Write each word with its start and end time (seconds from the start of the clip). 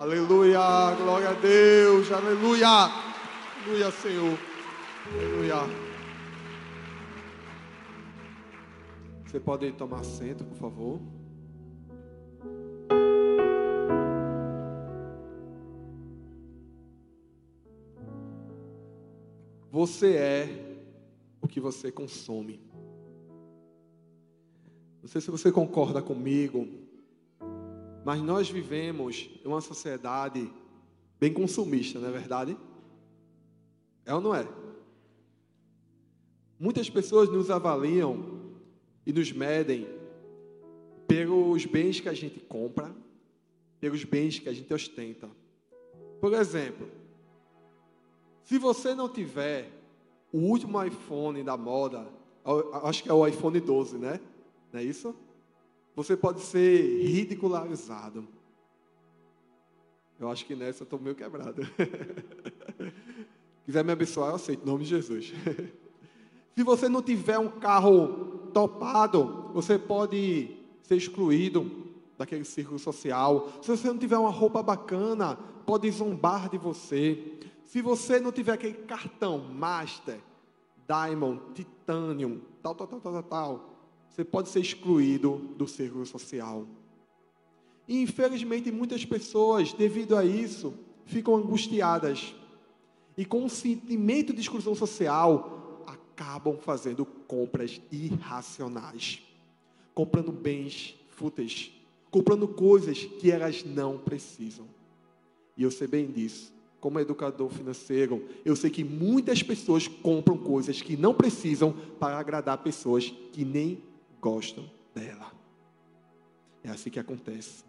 Aleluia, 0.00 0.94
glória 0.96 1.30
a 1.30 1.32
Deus, 1.32 2.12
aleluia, 2.12 2.68
aleluia, 2.68 3.90
Senhor, 3.90 4.38
aleluia. 5.12 5.56
Você 9.26 9.40
pode 9.40 9.72
tomar 9.72 9.98
assento, 9.98 10.44
por 10.44 10.56
favor? 10.56 11.00
Você 19.72 20.14
é 20.14 20.78
o 21.42 21.48
que 21.48 21.58
você 21.58 21.90
consome. 21.90 22.62
Não 25.02 25.08
sei 25.08 25.20
se 25.20 25.28
você 25.28 25.50
concorda 25.50 26.00
comigo, 26.00 26.87
mas 28.08 28.22
nós 28.22 28.48
vivemos 28.48 29.28
em 29.44 29.46
uma 29.46 29.60
sociedade 29.60 30.50
bem 31.20 31.30
consumista, 31.30 31.98
não 31.98 32.08
é 32.08 32.10
verdade? 32.10 32.56
É 34.06 34.14
ou 34.14 34.20
não 34.22 34.34
é? 34.34 34.48
Muitas 36.58 36.88
pessoas 36.88 37.28
nos 37.28 37.50
avaliam 37.50 38.54
e 39.04 39.12
nos 39.12 39.30
medem 39.30 39.86
pelos 41.06 41.66
bens 41.66 42.00
que 42.00 42.08
a 42.08 42.14
gente 42.14 42.40
compra, 42.40 42.96
pelos 43.78 44.04
bens 44.04 44.38
que 44.38 44.48
a 44.48 44.54
gente 44.54 44.72
ostenta. 44.72 45.28
Por 46.18 46.32
exemplo, 46.32 46.88
se 48.42 48.58
você 48.58 48.94
não 48.94 49.10
tiver 49.10 49.70
o 50.32 50.38
último 50.38 50.82
iPhone 50.82 51.44
da 51.44 51.58
moda, 51.58 52.08
acho 52.84 53.02
que 53.02 53.10
é 53.10 53.12
o 53.12 53.26
iPhone 53.26 53.60
12, 53.60 53.98
né? 53.98 54.18
Não 54.72 54.80
é 54.80 54.82
isso? 54.82 55.14
Você 55.98 56.16
pode 56.16 56.42
ser 56.42 57.02
ridicularizado. 57.02 58.24
Eu 60.16 60.30
acho 60.30 60.46
que 60.46 60.54
nessa 60.54 60.82
eu 60.82 60.84
estou 60.84 60.96
meio 60.96 61.16
quebrado. 61.16 61.62
Quiser 63.66 63.84
me 63.84 63.90
abençoar, 63.90 64.28
eu 64.28 64.36
aceito, 64.36 64.62
em 64.62 64.66
nome 64.66 64.84
de 64.84 64.90
Jesus. 64.90 65.32
Se 66.54 66.62
você 66.62 66.88
não 66.88 67.02
tiver 67.02 67.40
um 67.40 67.48
carro 67.48 68.48
topado, 68.54 69.50
você 69.52 69.76
pode 69.76 70.56
ser 70.82 70.94
excluído 70.94 71.68
daquele 72.16 72.44
círculo 72.44 72.78
social. 72.78 73.48
Se 73.60 73.68
você 73.68 73.88
não 73.88 73.98
tiver 73.98 74.18
uma 74.18 74.30
roupa 74.30 74.62
bacana, 74.62 75.34
pode 75.66 75.90
zombar 75.90 76.48
de 76.48 76.58
você. 76.58 77.40
Se 77.64 77.82
você 77.82 78.20
não 78.20 78.30
tiver 78.30 78.52
aquele 78.52 78.74
cartão 78.74 79.52
Master, 79.52 80.20
Diamond, 80.86 81.40
Titanium, 81.54 82.40
tal, 82.62 82.76
tal, 82.76 82.86
tal, 82.86 83.00
tal, 83.00 83.12
tal, 83.14 83.22
tal 83.24 83.77
você 84.18 84.24
pode 84.24 84.48
ser 84.48 84.58
excluído 84.58 85.36
do 85.56 85.68
círculo 85.68 86.04
social. 86.04 86.66
E 87.86 88.02
infelizmente 88.02 88.68
muitas 88.72 89.04
pessoas, 89.04 89.72
devido 89.72 90.16
a 90.16 90.24
isso, 90.24 90.74
ficam 91.06 91.36
angustiadas. 91.36 92.34
E 93.16 93.24
com 93.24 93.44
um 93.44 93.48
sentimento 93.48 94.32
de 94.32 94.40
exclusão 94.40 94.74
social, 94.74 95.84
acabam 95.86 96.58
fazendo 96.58 97.04
compras 97.06 97.80
irracionais. 97.92 99.22
Comprando 99.94 100.32
bens 100.32 100.96
fúteis, 101.10 101.70
comprando 102.10 102.48
coisas 102.48 103.04
que 103.04 103.30
elas 103.30 103.62
não 103.64 103.98
precisam. 103.98 104.66
E 105.56 105.62
eu 105.62 105.70
sei 105.70 105.86
bem 105.86 106.10
disso. 106.10 106.52
Como 106.80 106.98
educador 106.98 107.50
financeiro, 107.50 108.24
eu 108.44 108.56
sei 108.56 108.68
que 108.68 108.82
muitas 108.82 109.44
pessoas 109.44 109.86
compram 109.86 110.36
coisas 110.36 110.82
que 110.82 110.96
não 110.96 111.14
precisam 111.14 111.72
para 112.00 112.18
agradar 112.18 112.58
pessoas 112.58 113.14
que 113.32 113.44
nem 113.44 113.86
gostam 114.20 114.68
dela. 114.94 115.32
É 116.62 116.70
assim 116.70 116.90
que 116.90 116.98
acontece. 116.98 117.64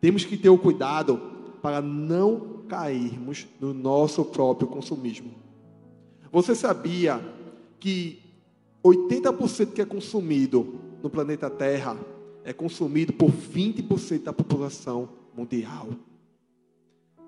Temos 0.00 0.24
que 0.24 0.36
ter 0.36 0.48
o 0.48 0.58
cuidado 0.58 1.18
para 1.60 1.80
não 1.80 2.64
cairmos 2.68 3.46
no 3.60 3.74
nosso 3.74 4.24
próprio 4.24 4.68
consumismo. 4.68 5.34
Você 6.32 6.54
sabia 6.54 7.20
que 7.78 8.22
80% 8.84 9.72
que 9.72 9.82
é 9.82 9.84
consumido 9.84 10.80
no 11.02 11.10
planeta 11.10 11.50
Terra 11.50 11.98
é 12.44 12.52
consumido 12.52 13.12
por 13.12 13.30
20% 13.30 14.22
da 14.22 14.32
população 14.32 15.08
mundial? 15.36 15.88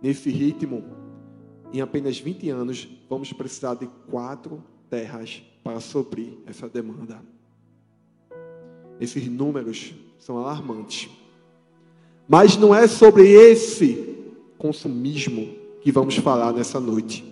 Nesse 0.00 0.31
ritmo, 0.31 0.83
em 1.72 1.81
apenas 1.81 2.19
20 2.19 2.49
anos, 2.50 2.89
vamos 3.09 3.33
precisar 3.33 3.75
de 3.75 3.87
quatro 4.09 4.62
terras 4.89 5.43
para 5.62 5.81
suprir 5.81 6.39
essa 6.47 6.69
demanda. 6.69 7.22
Esses 9.03 9.27
números 9.27 9.93
são 10.17 10.39
alarmantes. 10.39 11.09
Mas 12.29 12.57
não 12.57 12.73
é 12.73 12.87
sobre 12.87 13.29
esse 13.29 14.15
consumismo 14.57 15.49
que 15.81 15.91
vamos 15.91 16.15
falar 16.15 16.53
nessa 16.53 16.79
noite. 16.79 17.25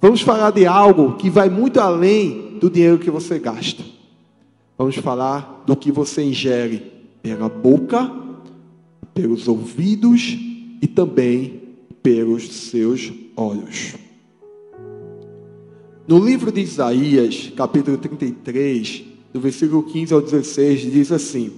Vamos 0.00 0.20
falar 0.20 0.52
de 0.52 0.64
algo 0.64 1.16
que 1.16 1.28
vai 1.28 1.50
muito 1.50 1.80
além 1.80 2.56
do 2.60 2.70
dinheiro 2.70 3.00
que 3.00 3.10
você 3.10 3.36
gasta. 3.36 3.82
Vamos 4.78 4.94
falar 4.94 5.64
do 5.66 5.74
que 5.74 5.90
você 5.90 6.22
ingere 6.22 6.84
pela 7.20 7.48
boca, 7.48 8.08
pelos 9.12 9.48
ouvidos 9.48 10.38
e 10.80 10.86
também 10.86 11.62
pelos 12.00 12.48
seus 12.48 13.12
olhos. 13.36 13.96
No 16.06 16.24
livro 16.24 16.52
de 16.52 16.60
Isaías, 16.60 17.52
capítulo 17.56 17.98
33, 17.98 19.07
do 19.32 19.40
versículo 19.40 19.82
15 19.82 20.14
ao 20.14 20.20
16, 20.20 20.80
diz 20.92 21.12
assim: 21.12 21.52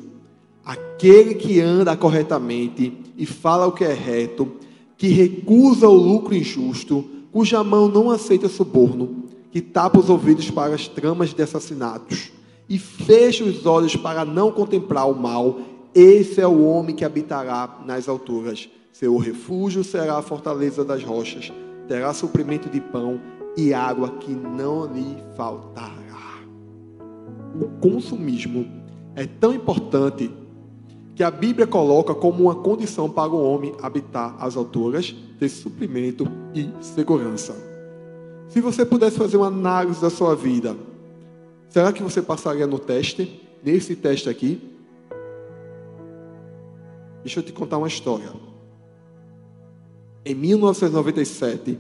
Aquele 0.65 1.35
que 1.35 1.61
anda 1.61 1.97
corretamente 1.97 2.93
e 3.17 3.27
fala 3.27 3.67
o 3.67 3.73
que 3.73 3.85
é 3.85 3.93
reto, 3.93 4.49
que 4.97 5.09
recusa 5.09 5.89
o 5.89 5.95
lucro 5.95 6.35
injusto, 6.35 7.05
cuja 7.33 7.63
mão 7.65 7.89
não 7.89 8.11
aceita 8.11 8.49
suborno, 8.49 9.25
que 9.51 9.61
tapa 9.61 9.99
os 9.99 10.11
ouvidos 10.11 10.51
para 10.51 10.75
as 10.75 10.89
tramas 10.89 11.33
de 11.33 11.43
assassinatos 11.43 12.33
e 12.69 12.79
fecha 12.79 13.43
os 13.45 13.67
olhos 13.67 13.97
para 13.97 14.25
não 14.25 14.53
contemplar 14.53 15.11
o 15.11 15.15
mal, 15.15 15.59
esse 15.93 16.41
é 16.41 16.47
o 16.47 16.65
homem 16.65 16.95
que 16.95 17.05
habitará 17.05 17.81
nas 17.85 18.09
alturas. 18.09 18.69
Seu 18.93 19.17
refúgio 19.17 19.83
será 19.83 20.19
a 20.19 20.23
fortaleza 20.23 20.85
das 20.85 21.03
rochas, 21.03 21.53
terá 21.89 22.13
suprimento 22.13 22.69
de 22.69 22.81
pão 22.81 23.21
e 23.57 23.75
água 23.75 24.11
que 24.21 24.31
não 24.31 24.87
lhe 24.87 25.17
faltará 25.37 26.10
o 27.61 27.69
consumismo 27.81 28.67
é 29.15 29.27
tão 29.27 29.55
importante 29.55 30.31
que 31.15 31.23
a 31.23 31.31
Bíblia 31.31 31.67
coloca 31.67 32.15
como 32.15 32.45
uma 32.45 32.55
condição 32.55 33.11
para 33.11 33.31
o 33.31 33.43
homem 33.43 33.75
habitar 33.83 34.35
as 34.39 34.57
alturas, 34.57 35.15
ter 35.39 35.49
suprimento 35.49 36.27
e 36.55 36.71
segurança. 36.81 37.55
Se 38.49 38.61
você 38.61 38.87
pudesse 38.87 39.19
fazer 39.19 39.37
uma 39.37 39.49
análise 39.49 40.01
da 40.01 40.09
sua 40.09 40.35
vida, 40.35 40.75
será 41.69 41.93
que 41.93 42.03
você 42.03 42.23
passaria 42.23 42.67
no 42.67 42.79
teste? 42.79 43.47
Nesse 43.63 43.95
teste 43.95 44.29
aqui? 44.31 44.61
Deixa 47.23 47.41
eu 47.41 47.45
te 47.45 47.53
contar 47.53 47.77
uma 47.77 47.89
história. 47.89 48.33
Em 50.25 50.35
1997, 50.35 51.79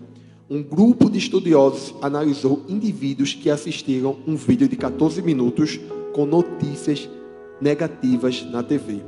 um 0.50 0.64
grupo 0.64 1.08
de 1.08 1.16
estudiosos 1.16 1.94
analisou 2.02 2.64
indivíduos 2.68 3.34
que 3.34 3.48
assistiram 3.48 4.16
um 4.26 4.34
vídeo 4.34 4.68
de 4.68 4.74
14 4.74 5.22
minutos 5.22 5.78
com 6.12 6.26
notícias 6.26 7.08
negativas 7.60 8.44
na 8.50 8.60
TV. 8.60 9.00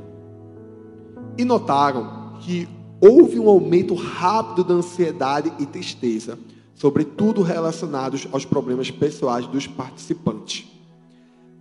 E 1.37 1.43
notaram 1.43 2.37
que 2.39 2.65
houve 3.01 3.37
um 3.39 3.49
aumento 3.49 3.93
rápido 3.93 4.63
da 4.63 4.75
ansiedade 4.75 5.51
e 5.59 5.65
tristeza, 5.65 6.39
sobretudo 6.73 7.41
relacionados 7.41 8.25
aos 8.31 8.45
problemas 8.45 8.89
pessoais 8.89 9.45
dos 9.45 9.67
participantes. 9.67 10.65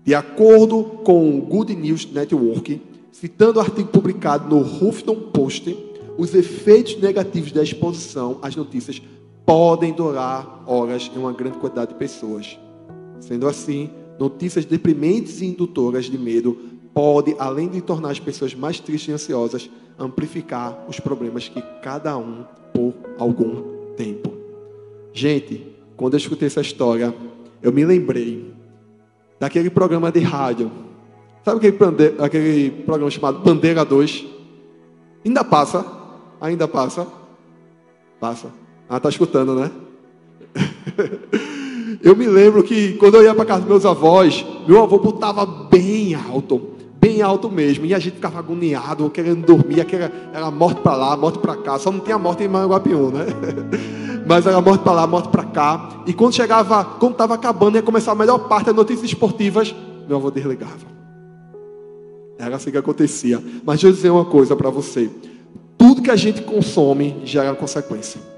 De 0.04 0.14
acordo 0.14 0.84
com 1.04 1.36
o 1.36 1.40
Good 1.40 1.74
News 1.74 2.06
Network, 2.06 2.80
citando 3.10 3.58
o 3.58 3.62
artigo 3.62 3.88
publicado 3.88 4.48
no 4.48 4.62
Huffington 4.62 5.16
Post, 5.32 5.76
os 6.16 6.34
efeitos 6.34 6.96
negativos 7.00 7.50
da 7.50 7.64
exposição 7.64 8.38
às 8.42 8.54
notícias 8.54 9.02
podem 9.44 9.92
durar 9.92 10.62
horas 10.66 11.10
em 11.14 11.18
uma 11.18 11.32
grande 11.32 11.58
quantidade 11.58 11.92
de 11.92 11.98
pessoas. 11.98 12.58
Sendo 13.20 13.46
assim, 13.46 13.90
notícias 14.18 14.64
deprimentes 14.64 15.40
e 15.40 15.46
indutoras 15.46 16.06
de 16.06 16.18
medo 16.18 16.56
pode, 16.94 17.34
além 17.38 17.68
de 17.68 17.80
tornar 17.80 18.10
as 18.10 18.20
pessoas 18.20 18.54
mais 18.54 18.78
tristes 18.78 19.08
e 19.08 19.12
ansiosas, 19.12 19.70
amplificar 19.98 20.84
os 20.88 20.98
problemas 21.00 21.48
que 21.48 21.62
cada 21.82 22.16
um 22.16 22.44
por 22.72 22.94
algum 23.18 23.94
tempo. 23.96 24.32
Gente, 25.12 25.66
quando 25.96 26.14
eu 26.14 26.18
escutei 26.18 26.46
essa 26.46 26.60
história, 26.60 27.14
eu 27.62 27.72
me 27.72 27.84
lembrei 27.84 28.52
daquele 29.38 29.70
programa 29.70 30.10
de 30.10 30.20
rádio. 30.20 30.70
Sabe 31.44 31.68
aquele, 31.68 32.22
aquele 32.22 32.70
programa 32.82 33.10
chamado 33.10 33.40
Bandeira 33.40 33.84
2? 33.84 34.26
Ainda 35.24 35.44
passa? 35.44 35.84
Ainda 36.40 36.66
passa? 36.66 37.06
Passa. 38.18 38.61
Ah, 38.92 39.00
tá 39.00 39.08
escutando, 39.08 39.54
né? 39.54 39.70
eu 42.04 42.14
me 42.14 42.26
lembro 42.26 42.62
que 42.62 42.92
quando 42.98 43.14
eu 43.14 43.22
ia 43.22 43.34
para 43.34 43.46
casa 43.46 43.60
dos 43.60 43.68
meus 43.70 43.86
avós, 43.86 44.44
meu 44.68 44.82
avô 44.82 44.98
botava 44.98 45.46
bem 45.46 46.14
alto, 46.14 46.60
bem 47.00 47.22
alto 47.22 47.50
mesmo. 47.50 47.86
E 47.86 47.94
a 47.94 47.98
gente 47.98 48.16
ficava 48.16 48.38
agoniado, 48.38 49.08
querendo 49.08 49.46
dormir, 49.46 49.80
aquela, 49.80 50.12
era 50.30 50.50
morte 50.50 50.82
para 50.82 50.94
lá, 50.94 51.16
morte 51.16 51.38
para 51.38 51.56
cá. 51.56 51.78
Só 51.78 51.90
não 51.90 52.00
tinha 52.00 52.18
morte 52.18 52.44
em 52.44 52.48
Manguapiú, 52.48 53.10
né? 53.10 53.24
Mas 54.28 54.46
era 54.46 54.60
morte 54.60 54.82
para 54.82 54.92
lá, 54.92 55.06
morte 55.06 55.30
para 55.30 55.44
cá. 55.44 56.02
E 56.06 56.12
quando 56.12 56.34
chegava, 56.34 56.84
quando 56.84 57.12
estava 57.12 57.32
acabando, 57.32 57.76
ia 57.76 57.82
começar 57.82 58.12
a 58.12 58.14
melhor 58.14 58.40
parte 58.40 58.66
das 58.66 58.74
notícias 58.74 59.06
esportivas, 59.06 59.74
meu 60.06 60.18
avô 60.18 60.30
desligava. 60.30 60.92
Era 62.38 62.56
assim 62.56 62.70
que 62.70 62.76
acontecia. 62.76 63.42
Mas 63.64 63.80
deixa 63.80 63.86
eu 63.86 63.92
dizer 63.92 64.10
uma 64.10 64.26
coisa 64.26 64.54
para 64.54 64.68
você. 64.68 65.08
Tudo 65.78 66.02
que 66.02 66.10
a 66.10 66.16
gente 66.16 66.42
consome 66.42 67.22
gera 67.24 67.54
consequência. 67.54 68.31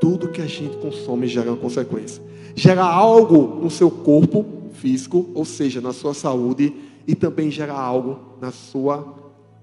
Tudo 0.00 0.28
que 0.28 0.40
a 0.40 0.46
gente 0.46 0.76
consome 0.76 1.26
gera 1.26 1.54
consequência. 1.56 2.22
Gera 2.54 2.84
algo 2.84 3.60
no 3.62 3.70
seu 3.70 3.90
corpo 3.90 4.44
físico, 4.72 5.30
ou 5.34 5.44
seja, 5.44 5.80
na 5.80 5.92
sua 5.92 6.14
saúde, 6.14 6.74
e 7.06 7.14
também 7.14 7.50
gera 7.50 7.74
algo 7.74 8.18
na 8.40 8.50
sua 8.50 9.06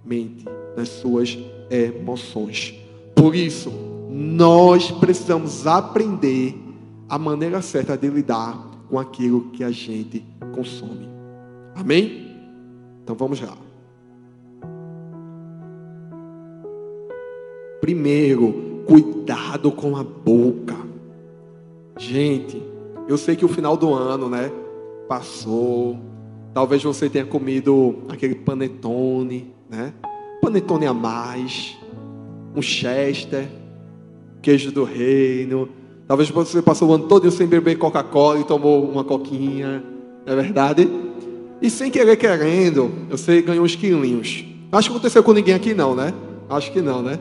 mente, 0.03 0.45
nas 0.75 0.89
suas 0.89 1.37
emoções. 1.69 2.75
Por 3.15 3.35
isso, 3.35 3.71
nós 4.09 4.91
precisamos 4.91 5.65
aprender 5.67 6.55
a 7.07 7.17
maneira 7.17 7.61
certa 7.61 7.97
de 7.97 8.07
lidar 8.07 8.71
com 8.89 8.99
aquilo 8.99 9.51
que 9.51 9.63
a 9.63 9.71
gente 9.71 10.23
consome. 10.53 11.07
Amém? 11.75 12.35
Então 13.03 13.15
vamos 13.15 13.39
lá. 13.41 13.57
Primeiro, 17.79 18.70
cuidado 18.85 19.71
com 19.71 19.95
a 19.95 20.03
boca. 20.03 20.75
Gente, 21.97 22.61
eu 23.07 23.17
sei 23.17 23.35
que 23.35 23.45
o 23.45 23.49
final 23.49 23.75
do 23.77 23.93
ano, 23.93 24.29
né? 24.29 24.51
Passou. 25.07 25.97
Talvez 26.53 26.83
você 26.83 27.09
tenha 27.09 27.25
comido 27.25 28.03
aquele 28.09 28.35
panetone, 28.35 29.53
né? 29.69 29.93
Panetone 30.41 30.85
a 30.85 30.93
mais, 30.93 31.77
um 32.55 32.61
chester, 32.61 33.47
queijo 34.41 34.71
do 34.71 34.83
reino. 34.83 35.69
Talvez 36.07 36.29
você 36.29 36.61
passou 36.61 36.89
o 36.89 36.93
ano 36.93 37.07
todo 37.07 37.29
sem 37.31 37.47
beber 37.47 37.77
Coca-Cola 37.77 38.39
e 38.39 38.43
tomou 38.43 38.83
uma 38.83 39.03
coquinha, 39.03 39.83
é 40.25 40.35
verdade? 40.35 40.89
E 41.61 41.69
sem 41.69 41.91
querer 41.91 42.17
querendo, 42.17 42.91
eu 43.09 43.17
sei, 43.17 43.41
ganhou 43.41 43.63
uns 43.63 43.75
quilinhos. 43.75 44.43
Acho 44.71 44.89
que 44.89 44.95
aconteceu 44.95 45.23
com 45.23 45.31
ninguém 45.31 45.53
aqui 45.53 45.73
não, 45.73 45.95
né? 45.95 46.13
Acho 46.49 46.71
que 46.71 46.81
não, 46.81 47.01
né? 47.01 47.19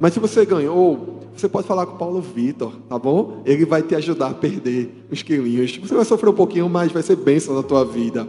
Mas 0.00 0.14
se 0.14 0.18
você 0.18 0.46
ganhou, 0.46 1.20
você 1.36 1.46
pode 1.46 1.66
falar 1.66 1.84
com 1.84 1.94
o 1.94 1.98
Paulo 1.98 2.22
Vitor, 2.22 2.72
tá 2.88 2.98
bom? 2.98 3.42
Ele 3.44 3.66
vai 3.66 3.82
te 3.82 3.94
ajudar 3.94 4.30
a 4.30 4.34
perder 4.34 5.04
uns 5.12 5.22
quilinhos. 5.22 5.76
Você 5.76 5.94
vai 5.94 6.04
sofrer 6.06 6.30
um 6.30 6.34
pouquinho, 6.34 6.68
mas 6.70 6.90
vai 6.90 7.02
ser 7.02 7.16
bênção 7.16 7.54
na 7.54 7.62
tua 7.62 7.84
vida. 7.84 8.26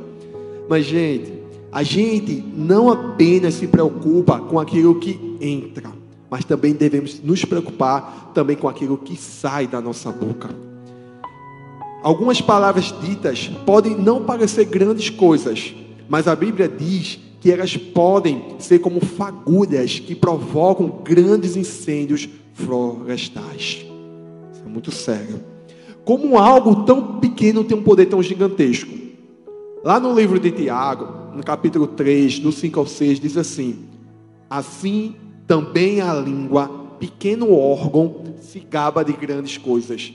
Mas, 0.68 0.86
gente, 0.86 1.32
a 1.72 1.82
gente 1.82 2.44
não 2.56 2.90
apenas 2.90 3.54
se 3.54 3.68
preocupa 3.68 4.40
com 4.40 4.60
aquilo 4.60 5.00
que 5.00 5.38
entra, 5.40 5.90
mas 6.30 6.44
também 6.44 6.74
devemos 6.74 7.22
nos 7.24 7.46
preocupar 7.46 8.32
também 8.34 8.58
com 8.58 8.68
aquilo 8.68 8.98
que 8.98 9.16
sai 9.16 9.66
da 9.66 9.80
nossa 9.80 10.12
boca. 10.12 10.50
Algumas 12.04 12.42
palavras 12.42 12.94
ditas 13.02 13.50
podem 13.66 13.96
não 13.96 14.26
parecer 14.26 14.66
grandes 14.66 15.10
coisas, 15.10 15.74
mas 16.10 16.28
a 16.28 16.36
Bíblia 16.36 16.68
diz 16.68 17.20
que 17.40 17.52
elas 17.52 17.76
podem 17.76 18.56
ser 18.60 18.80
como 18.80 19.00
fagulhas 19.00 20.00
que 20.00 20.14
provocam 20.14 21.02
grandes 21.04 21.56
incêndios 21.56 22.30
florestais. 22.54 23.86
Isso 24.54 24.64
é 24.64 24.70
muito 24.70 24.92
sério. 24.92 25.44
Como 26.06 26.38
algo 26.38 26.84
tão 26.84 27.20
pequeno 27.20 27.64
tem 27.64 27.78
um 27.78 27.84
poder 27.84 28.06
tão 28.08 28.22
gigantesco? 28.22 28.92
Lá 29.84 30.00
no 30.00 30.14
livro 30.14 30.40
de 30.40 30.52
Tiago, 30.52 31.36
no 31.36 31.44
capítulo 31.44 31.88
3, 31.88 32.40
do 32.40 32.52
5 32.52 32.80
ao 32.80 32.86
6, 32.86 33.20
diz 33.20 33.38
assim: 33.38 33.86
Assim 34.50 35.16
também 35.48 36.02
a 36.02 36.14
língua, 36.14 36.70
pequeno 37.00 37.52
órgão, 37.52 38.18
se 38.40 38.60
gaba 38.60 39.04
de 39.04 39.14
grandes 39.14 39.58
coisas. 39.58 40.14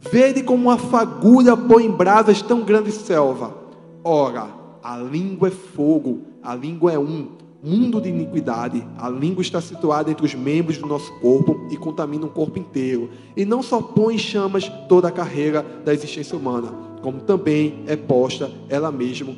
Vede 0.00 0.42
como 0.42 0.64
uma 0.64 0.78
fagulha 0.78 1.56
põe 1.56 1.84
em 1.84 1.90
brasas 1.90 2.40
tão 2.42 2.62
grande 2.62 2.90
selva. 2.90 3.54
Ora, 4.02 4.61
a 4.82 4.96
língua 4.96 5.48
é 5.48 5.50
fogo, 5.50 6.22
a 6.42 6.54
língua 6.54 6.92
é 6.92 6.98
um 6.98 7.28
mundo 7.62 8.00
de 8.00 8.08
iniquidade. 8.08 8.84
A 8.98 9.08
língua 9.08 9.42
está 9.42 9.60
situada 9.60 10.10
entre 10.10 10.26
os 10.26 10.34
membros 10.34 10.78
do 10.78 10.86
nosso 10.86 11.12
corpo 11.20 11.68
e 11.70 11.76
contamina 11.76 12.26
o 12.26 12.30
corpo 12.30 12.58
inteiro. 12.58 13.10
E 13.36 13.44
não 13.44 13.62
só 13.62 13.80
põe 13.80 14.16
em 14.16 14.18
chamas 14.18 14.68
toda 14.88 15.08
a 15.08 15.12
carreira 15.12 15.64
da 15.84 15.94
existência 15.94 16.36
humana, 16.36 16.72
como 17.00 17.20
também 17.20 17.84
é 17.86 17.94
posta 17.94 18.50
ela 18.68 18.90
mesma 18.90 19.34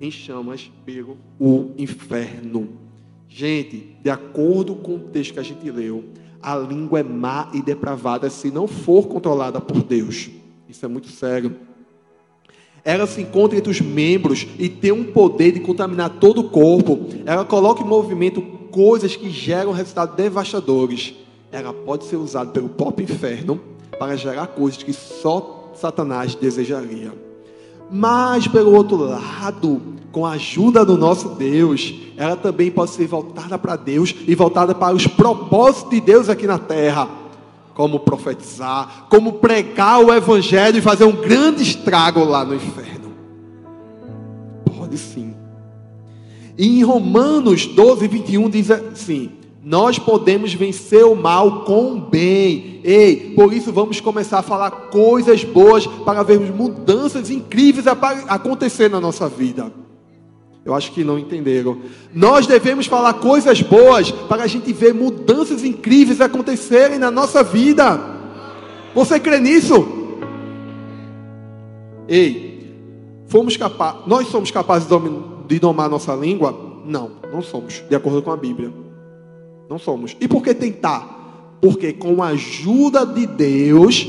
em 0.00 0.10
chamas 0.10 0.70
pelo 0.84 1.16
o 1.38 1.70
inferno. 1.76 2.68
Gente, 3.28 3.96
de 4.02 4.10
acordo 4.10 4.74
com 4.74 4.96
o 4.96 4.98
texto 4.98 5.34
que 5.34 5.40
a 5.40 5.42
gente 5.42 5.70
leu, 5.70 6.04
a 6.42 6.56
língua 6.56 7.00
é 7.00 7.02
má 7.02 7.50
e 7.52 7.62
depravada 7.62 8.28
se 8.30 8.50
não 8.50 8.66
for 8.66 9.06
controlada 9.06 9.60
por 9.60 9.82
Deus. 9.82 10.30
Isso 10.68 10.84
é 10.84 10.88
muito 10.88 11.08
sério. 11.08 11.54
Ela 12.84 13.06
se 13.06 13.20
encontra 13.20 13.58
entre 13.58 13.70
os 13.70 13.80
membros 13.80 14.46
e 14.58 14.68
tem 14.68 14.92
um 14.92 15.04
poder 15.04 15.52
de 15.52 15.60
contaminar 15.60 16.10
todo 16.20 16.40
o 16.40 16.50
corpo. 16.50 17.06
Ela 17.26 17.44
coloca 17.44 17.82
em 17.82 17.86
movimento 17.86 18.40
coisas 18.70 19.16
que 19.16 19.30
geram 19.30 19.72
resultados 19.72 20.16
devastadores. 20.16 21.14
Ela 21.52 21.72
pode 21.72 22.04
ser 22.04 22.16
usada 22.16 22.50
pelo 22.50 22.68
próprio 22.68 23.04
inferno 23.04 23.60
para 23.98 24.16
gerar 24.16 24.46
coisas 24.48 24.82
que 24.82 24.92
só 24.92 25.72
Satanás 25.74 26.34
desejaria. 26.34 27.12
Mas, 27.90 28.46
pelo 28.46 28.72
outro 28.72 28.96
lado, 28.96 29.82
com 30.12 30.24
a 30.24 30.32
ajuda 30.32 30.84
do 30.84 30.96
nosso 30.96 31.30
Deus, 31.30 31.94
ela 32.16 32.36
também 32.36 32.70
pode 32.70 32.92
ser 32.92 33.06
voltada 33.06 33.58
para 33.58 33.76
Deus 33.76 34.14
e 34.26 34.34
voltada 34.34 34.74
para 34.74 34.94
os 34.94 35.06
propósitos 35.06 35.90
de 35.90 36.00
Deus 36.00 36.28
aqui 36.28 36.46
na 36.46 36.58
terra. 36.58 37.08
Como 37.80 37.98
profetizar, 38.00 39.06
como 39.08 39.32
pregar 39.32 40.04
o 40.04 40.12
Evangelho 40.12 40.76
e 40.76 40.82
fazer 40.82 41.04
um 41.04 41.16
grande 41.16 41.62
estrago 41.62 42.22
lá 42.22 42.44
no 42.44 42.54
inferno. 42.54 43.14
Pode 44.76 44.98
sim. 44.98 45.34
E 46.58 46.78
em 46.78 46.84
Romanos 46.84 47.64
12, 47.64 48.06
21 48.06 48.50
diz 48.50 48.70
assim: 48.70 49.30
nós 49.64 49.98
podemos 49.98 50.52
vencer 50.52 51.06
o 51.06 51.16
mal 51.16 51.64
com 51.64 51.94
o 51.94 52.00
bem. 52.02 52.82
Ei, 52.84 53.32
por 53.34 53.50
isso 53.50 53.72
vamos 53.72 53.98
começar 53.98 54.40
a 54.40 54.42
falar 54.42 54.70
coisas 54.90 55.42
boas 55.42 55.86
para 55.86 56.22
vermos 56.22 56.50
mudanças 56.50 57.30
incríveis 57.30 57.86
acontecer 57.86 58.90
na 58.90 59.00
nossa 59.00 59.26
vida. 59.26 59.72
Eu 60.64 60.74
acho 60.74 60.92
que 60.92 61.02
não 61.02 61.18
entenderam. 61.18 61.78
Nós 62.14 62.46
devemos 62.46 62.86
falar 62.86 63.14
coisas 63.14 63.62
boas 63.62 64.10
para 64.10 64.42
a 64.42 64.46
gente 64.46 64.72
ver 64.72 64.92
mudanças 64.92 65.64
incríveis 65.64 66.20
acontecerem 66.20 66.98
na 66.98 67.10
nossa 67.10 67.42
vida. 67.42 67.98
Você 68.94 69.18
crê 69.18 69.40
nisso? 69.40 69.86
Ei, 72.06 72.74
fomos 73.26 73.56
capazes, 73.56 74.02
nós 74.06 74.28
somos 74.28 74.50
capazes 74.50 74.88
de 75.46 75.58
domar 75.58 75.88
nossa 75.88 76.14
língua? 76.14 76.82
Não, 76.84 77.12
não 77.32 77.40
somos, 77.40 77.82
de 77.88 77.94
acordo 77.94 78.20
com 78.20 78.30
a 78.30 78.36
Bíblia. 78.36 78.72
Não 79.68 79.78
somos. 79.78 80.16
E 80.20 80.26
por 80.26 80.42
que 80.42 80.52
tentar? 80.52 81.56
Porque 81.60 81.92
com 81.92 82.22
a 82.22 82.28
ajuda 82.28 83.06
de 83.06 83.26
Deus, 83.26 84.06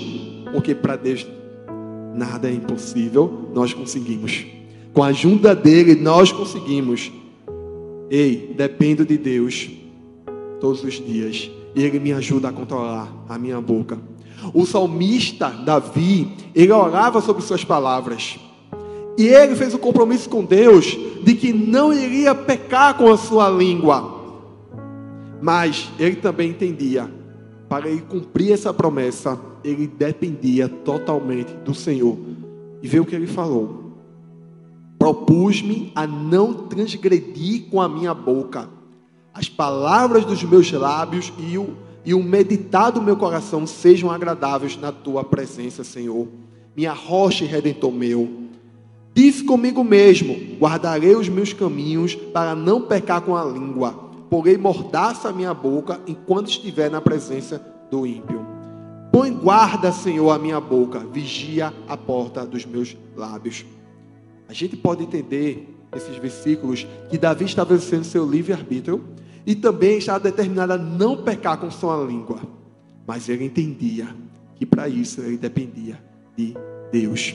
porque 0.52 0.74
para 0.74 0.96
Deus 0.96 1.26
nada 2.14 2.50
é 2.50 2.54
impossível, 2.54 3.50
nós 3.54 3.74
conseguimos. 3.74 4.46
Com 4.94 5.04
a 5.04 5.08
ajuda 5.08 5.56
dele, 5.56 5.96
nós 5.96 6.32
conseguimos. 6.32 7.12
Ei, 8.10 8.54
dependo 8.58 9.06
de 9.06 9.18
Deus 9.18 9.70
todos 10.60 10.84
os 10.84 10.94
dias. 10.94 11.50
E 11.74 11.84
ele 11.84 12.00
me 12.00 12.12
ajuda 12.12 12.50
a 12.50 12.54
controlar 12.54 13.12
a 13.30 13.38
minha 13.38 13.60
boca. 13.62 13.98
O 14.54 14.66
salmista 14.66 15.50
Davi, 15.50 16.32
ele 16.54 16.72
orava 16.72 17.22
sobre 17.22 17.42
suas 17.42 17.64
palavras. 17.64 18.38
E 19.18 19.28
ele 19.28 19.56
fez 19.56 19.74
o 19.74 19.78
um 19.78 19.80
compromisso 19.80 20.30
com 20.30 20.44
Deus 20.44 20.98
de 21.24 21.36
que 21.36 21.54
não 21.54 21.94
iria 21.94 22.34
pecar 22.34 22.98
com 22.98 23.12
a 23.12 23.18
sua 23.18 23.50
língua. 23.50 24.20
Mas 25.42 25.90
ele 26.00 26.18
também 26.18 26.50
entendia, 26.50 27.10
para 27.68 27.90
ele 27.90 28.02
cumprir 28.02 28.52
essa 28.52 28.74
promessa, 28.74 29.40
ele 29.64 29.88
dependia 29.88 30.68
totalmente 30.68 31.54
do 31.66 31.74
Senhor. 31.74 32.18
E 32.82 32.88
vê 32.88 33.00
o 33.00 33.06
que 33.06 33.16
ele 33.16 33.28
falou: 33.28 33.81
Propus-me 35.02 35.92
a 35.96 36.06
não 36.06 36.54
transgredir 36.54 37.64
com 37.72 37.82
a 37.82 37.90
minha 37.90 38.14
boca, 38.14 38.70
as 39.34 39.50
palavras 39.50 40.26
dos 40.26 40.44
meus 40.44 40.72
lábios 40.72 41.34
e 41.40 41.58
o, 41.58 41.76
e 42.06 42.14
o 42.14 42.22
meditar 42.22 42.92
do 42.92 43.02
meu 43.02 43.18
coração 43.18 43.66
sejam 43.66 44.12
agradáveis 44.12 44.78
na 44.78 44.92
tua 44.92 45.24
presença, 45.24 45.84
Senhor, 45.84 46.28
minha 46.78 46.94
rocha 46.94 47.44
e 47.44 47.48
redentor 47.48 47.92
meu. 47.92 48.30
Disse 49.16 49.44
comigo 49.44 49.84
mesmo: 49.84 50.38
guardarei 50.60 51.16
os 51.16 51.28
meus 51.28 51.52
caminhos 51.52 52.14
para 52.14 52.54
não 52.54 52.82
pecar 52.82 53.22
com 53.22 53.36
a 53.36 53.44
língua 53.44 54.12
porei 54.32 54.58
mordaça 54.58 55.28
a 55.28 55.34
minha 55.34 55.54
boca 55.54 56.00
enquanto 56.08 56.48
estiver 56.48 56.90
na 56.90 57.02
presença 57.02 57.62
do 57.92 58.08
ímpio. 58.08 58.48
Põe 59.12 59.34
guarda, 59.34 59.92
Senhor, 59.92 60.32
a 60.32 60.40
minha 60.40 60.62
boca, 60.62 61.00
vigia 61.00 61.74
a 61.86 61.98
porta 61.98 62.46
dos 62.46 62.66
meus 62.66 62.96
lábios. 63.14 63.66
A 64.52 64.54
gente 64.54 64.76
pode 64.76 65.02
entender 65.02 65.66
nesses 65.94 66.18
versículos, 66.18 66.86
que 67.10 67.18
Davi 67.18 67.46
estava 67.46 67.74
exercendo 67.74 68.04
seu 68.04 68.30
livre-arbítrio 68.30 69.02
e 69.46 69.56
também 69.56 69.98
estava 69.98 70.20
determinado 70.20 70.74
a 70.74 70.78
não 70.78 71.24
pecar 71.24 71.58
com 71.58 71.72
sua 71.72 72.04
língua. 72.06 72.42
Mas 73.08 73.30
ele 73.30 73.46
entendia 73.46 74.14
que 74.58 74.66
para 74.66 74.90
isso 74.90 75.22
ele 75.22 75.38
dependia 75.38 76.04
de 76.36 76.54
Deus. 76.92 77.34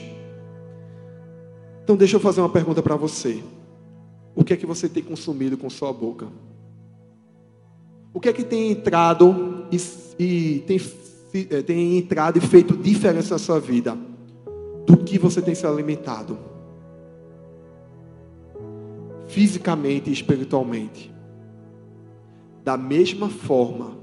Então 1.83 1.95
deixa 1.95 2.17
eu 2.17 2.19
fazer 2.19 2.39
uma 2.39 2.49
pergunta 2.49 2.83
para 2.83 2.95
você. 2.95 3.43
O 4.35 4.43
que 4.43 4.53
é 4.53 4.55
que 4.55 4.67
você 4.67 4.87
tem 4.87 5.01
consumido 5.01 5.57
com 5.57 5.71
sua 5.71 5.91
boca? 5.91 6.27
O 8.13 8.19
que 8.19 8.29
é 8.29 8.33
que 8.33 8.43
tem 8.43 8.69
entrado 8.69 9.65
e, 9.71 9.77
e 10.23 10.59
tem, 10.67 10.79
eh, 11.33 11.63
tem 11.63 11.97
entrado 11.97 12.37
e 12.37 12.41
feito 12.41 12.77
diferença 12.77 13.33
na 13.33 13.39
sua 13.39 13.59
vida? 13.59 13.97
Do 14.85 14.97
que 14.97 15.17
você 15.17 15.41
tem 15.41 15.55
se 15.55 15.65
alimentado? 15.65 16.56
Fisicamente 19.27 20.09
e 20.09 20.13
espiritualmente. 20.13 21.13
Da 22.63 22.77
mesma 22.77 23.29
forma 23.29 23.97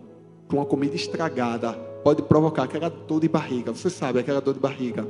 que 0.48 0.54
uma 0.54 0.64
comida 0.64 0.94
estragada 0.94 1.72
pode 2.04 2.22
provocar 2.22 2.64
aquela 2.64 2.88
dor 2.90 3.20
de 3.20 3.28
barriga. 3.28 3.72
Você 3.72 3.88
sabe, 3.88 4.18
aquela 4.18 4.40
dor 4.40 4.54
de 4.54 4.60
barriga. 4.60 5.06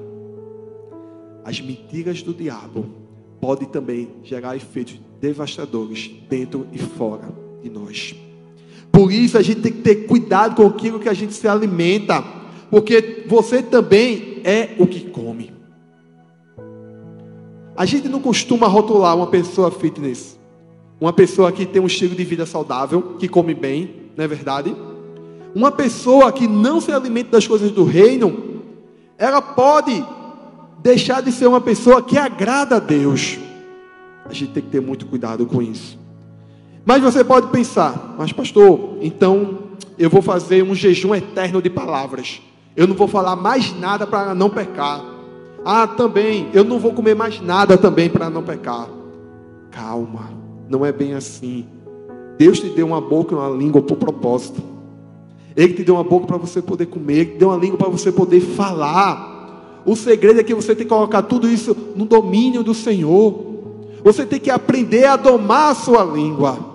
As 1.45 1.61
mentiras 1.61 2.23
do 2.23 2.33
diabo 2.33 2.87
podem 3.41 3.69
também 3.69 4.09
gerar 4.23 4.57
efeitos 4.57 4.99
devastadores 5.21 6.11
dentro 6.31 6.67
e 6.73 6.79
fora 6.79 7.29
de 7.63 7.69
nós. 7.69 8.15
Por 8.91 9.13
isso 9.13 9.37
a 9.37 9.43
gente 9.43 9.61
tem 9.61 9.73
que 9.73 9.83
ter 9.83 10.07
cuidado 10.07 10.55
com 10.55 10.67
aquilo 10.67 11.01
que 11.01 11.09
a 11.09 11.15
gente 11.15 11.35
se 11.35 11.49
alimenta, 11.49 12.23
porque 12.71 13.25
você 13.27 13.63
também 13.63 14.41
é 14.45 14.77
o 14.79 14.87
que 14.87 15.11
come. 15.11 15.24
A 17.77 17.85
gente 17.85 18.09
não 18.09 18.21
costuma 18.21 18.67
rotular 18.69 19.17
uma 19.17 19.27
pessoa 19.27 19.71
fitness, 19.71 20.39
uma 21.01 21.13
pessoa 21.13 21.51
que 21.51 21.67
tem 21.67 21.83
um 21.83 21.87
estilo 21.87 22.15
de 22.15 22.25
vida 22.25 22.47
saudável, 22.47 23.17
que 23.19 23.29
come 23.29 23.53
bem, 23.53 24.11
não 24.17 24.25
é 24.25 24.29
verdade? 24.29 24.75
Uma 25.55 25.73
pessoa 25.73 26.33
que 26.33 26.47
não 26.47 26.81
se 26.81 26.93
alimenta 26.93 27.33
das 27.33 27.47
coisas 27.47 27.71
do 27.71 27.85
reino, 27.85 28.63
ela 29.19 29.43
pode 29.43 30.05
deixar 30.83 31.21
de 31.21 31.33
ser 31.33 31.47
uma 31.47 31.61
pessoa 31.61 32.03
que 32.03 32.17
agrada 32.17 32.77
a 32.77 32.81
Deus. 32.81 33.39
A 34.25 34.33
gente 34.33 34.53
tem 34.53 34.63
que 34.63 34.71
ter 34.71 34.81
muito 34.81 35.07
cuidado 35.07 35.45
com 35.47 35.61
isso. 35.61 35.99
Mas 36.85 37.03
você 37.03 37.25
pode 37.25 37.49
pensar, 37.49 38.15
mas 38.19 38.33
pastor, 38.33 38.99
então 39.01 39.59
eu 39.99 40.11
vou 40.11 40.21
fazer 40.21 40.63
um 40.63 40.75
jejum 40.75 41.15
eterno 41.15 41.63
de 41.63 41.71
palavras. 41.71 42.41
Eu 42.77 42.87
não 42.87 42.95
vou 42.95 43.09
falar 43.09 43.37
mais 43.37 43.73
nada 43.79 44.07
para 44.07 44.35
não 44.35 44.51
pecar. 44.51 45.14
Ah, 45.65 45.87
também, 45.87 46.51
eu 46.53 46.63
não 46.63 46.79
vou 46.79 46.93
comer 46.93 47.17
mais 47.17 47.41
nada 47.41 47.79
também 47.79 48.11
para 48.11 48.29
não 48.29 48.43
pecar. 48.43 48.89
Calma, 49.71 50.31
não 50.69 50.85
é 50.85 50.93
bem 50.93 51.15
assim. 51.15 51.65
Deus 52.37 52.61
te 52.61 52.69
deu 52.69 52.87
uma 52.87 53.01
boca 53.01 53.35
e 53.35 53.39
uma 53.39 53.49
língua 53.49 53.81
por 53.81 53.97
propósito. 53.97 54.63
Ele 55.57 55.73
te 55.73 55.85
deu 55.85 55.95
uma 55.95 56.05
boca 56.05 56.27
para 56.27 56.37
você 56.37 56.61
poder 56.61 56.87
comer, 56.87 57.15
Ele 57.15 57.25
te 57.27 57.39
deu 57.39 57.49
uma 57.49 57.57
língua 57.57 57.79
para 57.79 57.89
você 57.89 58.13
poder 58.13 58.41
falar. 58.41 59.83
O 59.87 59.97
segredo 59.97 60.41
é 60.41 60.43
que 60.43 60.55
você 60.55 60.75
tem 60.75 60.85
que 60.85 60.93
colocar 60.93 61.23
tudo 61.23 61.49
isso 61.49 61.77
no 61.95 62.05
domínio 62.05 62.63
do 62.63 62.75
Senhor. 62.75 63.55
Você 64.03 64.27
tem 64.27 64.41
que 64.41 64.51
aprender 64.51 65.07
a 65.07 65.17
domar 65.17 65.71
a 65.71 65.75
sua 65.75 66.05
língua. 66.05 66.74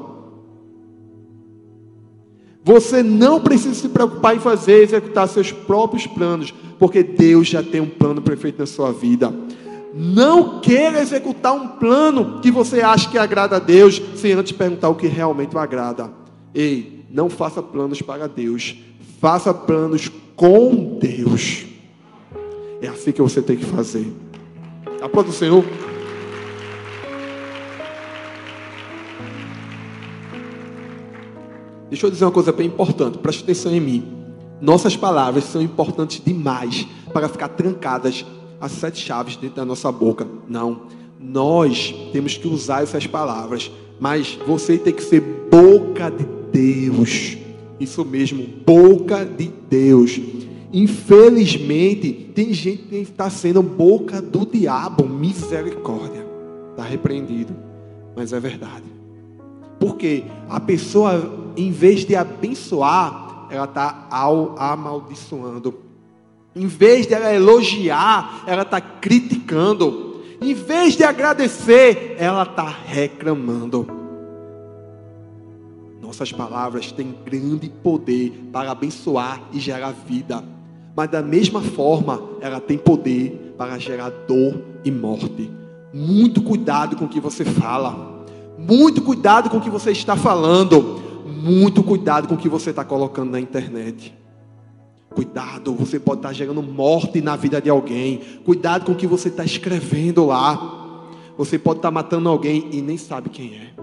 Você 2.64 3.02
não 3.02 3.40
precisa 3.40 3.74
se 3.74 3.90
preocupar 3.90 4.36
em 4.36 4.40
fazer 4.40 4.84
executar 4.84 5.28
seus 5.28 5.52
próprios 5.52 6.06
planos, 6.06 6.54
porque 6.78 7.02
Deus 7.02 7.48
já 7.48 7.64
tem 7.64 7.82
um 7.82 7.90
plano 7.90 8.22
perfeito 8.22 8.60
na 8.60 8.66
sua 8.66 8.92
vida. 8.92 9.34
Não 9.94 10.60
queira 10.60 11.02
executar 11.02 11.54
um 11.54 11.68
plano 11.68 12.40
que 12.42 12.52
você 12.52 12.82
acha 12.82 13.10
que 13.10 13.18
agrada 13.18 13.56
a 13.56 13.60
Deus, 13.60 14.02
sem 14.16 14.34
antes 14.34 14.52
perguntar 14.52 14.90
o 14.90 14.96
que 14.96 15.08
realmente 15.08 15.56
o 15.56 15.60
agrada. 15.60 16.12
Ei, 16.54 17.06
não 17.10 17.30
faça 17.30 17.62
planos 17.62 18.02
para 18.02 18.28
Deus, 18.28 18.76
faça 19.20 19.54
planos 19.54 20.12
com 20.36 20.98
Deus. 21.00 21.66
É 22.82 22.88
assim 22.88 23.12
que 23.12 23.22
você 23.22 23.42
tem 23.42 23.58
que 23.58 23.66
fazer. 23.66 24.06
Aplauda 25.02 25.30
o 25.30 25.34
Senhor. 25.34 25.64
Deixa 31.90 32.06
eu 32.06 32.12
dizer 32.12 32.26
uma 32.26 32.32
coisa 32.32 32.52
bem 32.52 32.68
importante, 32.68 33.18
preste 33.18 33.44
atenção 33.44 33.74
em 33.74 33.80
mim. 33.80 34.04
Nossas 34.62 34.96
palavras 34.96 35.46
são 35.46 35.62
importantes 35.62 36.22
demais 36.24 36.88
para 37.14 37.30
ficar 37.30 37.50
trancadas 37.50 38.26
as 38.60 38.72
sete 38.74 39.00
chaves 39.00 39.36
dentro 39.38 39.56
da 39.56 39.66
nossa 39.66 39.92
boca. 39.92 40.28
Não. 40.48 40.82
Nós 41.20 41.94
temos 42.12 42.38
que 42.38 42.48
usar 42.48 42.84
essas 42.84 43.08
palavras, 43.08 43.72
mas 44.00 44.38
você 44.46 44.78
tem 44.78 44.94
que 44.94 45.04
ser 45.04 45.22
boca 45.50 46.10
de 46.10 46.26
Deus. 46.52 47.38
Isso 47.80 48.04
mesmo, 48.06 48.46
boca 48.66 49.26
de 49.26 49.52
Deus. 49.70 50.20
Infelizmente, 50.72 52.32
tem 52.36 52.54
gente 52.54 52.84
que 52.84 52.96
está 52.98 53.30
sendo 53.30 53.64
boca 53.64 54.22
do 54.22 54.46
diabo. 54.46 55.08
Misericórdia. 55.08 56.26
Está 56.72 56.84
repreendido. 56.84 57.56
Mas 58.16 58.34
é 58.34 58.40
verdade. 58.40 58.84
Porque 59.80 60.26
a 60.50 60.60
pessoa, 60.60 61.49
em 61.60 61.72
vez 61.72 62.06
de 62.06 62.16
abençoar, 62.16 63.48
ela 63.50 63.66
está 63.66 64.08
amaldiçoando. 64.58 65.76
Em 66.56 66.68
vez 66.68 67.06
de 67.06 67.14
ela 67.14 67.34
elogiar, 67.34 68.44
ela 68.48 68.62
está 68.62 68.80
criticando. 68.80 70.22
Em 70.42 70.54
vez 70.54 70.96
de 70.96 71.04
agradecer, 71.04 72.16
ela 72.18 72.44
está 72.44 72.64
reclamando. 72.64 73.86
Nossas 76.02 76.32
palavras 76.32 76.94
têm 76.94 77.14
grande 77.26 77.70
poder 77.70 78.50
para 78.54 78.72
abençoar 78.72 79.42
e 79.52 79.60
gerar 79.60 79.92
vida. 79.92 80.42
Mas 80.96 81.10
da 81.10 81.22
mesma 81.22 81.62
forma, 81.62 82.24
ela 82.40 82.62
tem 82.62 82.78
poder 82.78 83.54
para 83.58 83.78
gerar 83.78 84.10
dor 84.10 84.62
e 84.86 84.90
morte. 84.90 85.52
Muito 85.94 86.42
cuidado 86.42 86.96
com 86.96 87.04
o 87.06 87.10
que 87.10 87.20
você 87.20 87.44
fala. 87.44 88.26
Muito 88.58 89.02
cuidado 89.02 89.50
com 89.50 89.58
o 89.58 89.62
que 89.62 89.70
você 89.70 89.92
está 89.92 90.16
falando. 90.16 91.09
Muito 91.30 91.84
cuidado 91.84 92.28
com 92.28 92.36
o 92.36 92.38
que 92.38 92.50
você 92.50 92.72
está 92.72 92.84
colocando 92.84 93.32
na 93.32 93.40
internet. 93.40 94.18
Cuidado, 95.14 95.74
você 95.74 96.00
pode 96.00 96.20
estar 96.20 96.34
gerando 96.34 96.62
morte 96.62 97.22
na 97.22 97.36
vida 97.36 97.62
de 97.62 97.70
alguém. 97.70 98.22
Cuidado 98.46 98.86
com 98.86 98.92
o 98.92 98.96
que 98.96 99.08
você 99.08 99.30
está 99.30 99.44
escrevendo 99.44 100.26
lá. 100.26 101.08
Você 101.38 101.58
pode 101.58 101.80
estar 101.80 101.92
matando 101.92 102.30
alguém 102.30 102.70
e 102.72 102.82
nem 102.82 102.98
sabe 102.98 103.30
quem 103.30 103.56
é. 103.56 103.74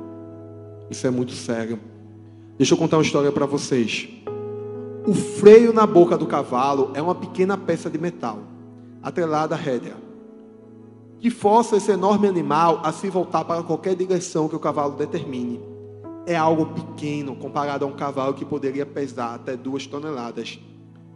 Isso 0.90 1.06
é 1.06 1.10
muito 1.10 1.32
sério. 1.32 1.80
Deixa 2.58 2.74
eu 2.74 2.78
contar 2.78 2.96
uma 2.96 3.02
história 3.02 3.32
para 3.32 3.46
vocês. 3.46 4.08
O 5.06 5.14
freio 5.14 5.72
na 5.72 5.86
boca 5.86 6.16
do 6.16 6.26
cavalo 6.26 6.90
é 6.94 7.00
uma 7.00 7.14
pequena 7.14 7.56
peça 7.56 7.88
de 7.88 7.98
metal, 7.98 8.40
atrelada 9.02 9.54
à 9.54 9.58
rédea 9.58 10.06
que 11.26 11.30
força 11.30 11.76
esse 11.76 11.90
enorme 11.90 12.28
animal 12.28 12.80
a 12.84 12.92
se 12.92 13.08
voltar 13.08 13.44
para 13.44 13.62
qualquer 13.62 13.94
direção 13.94 14.48
que 14.48 14.56
o 14.56 14.60
cavalo 14.60 14.94
determine. 14.96 15.60
É 16.26 16.36
algo 16.36 16.66
pequeno 16.66 17.36
comparado 17.36 17.84
a 17.84 17.88
um 17.88 17.92
cavalo 17.92 18.34
que 18.34 18.44
poderia 18.44 18.84
pesar 18.84 19.36
até 19.36 19.56
duas 19.56 19.86
toneladas. 19.86 20.58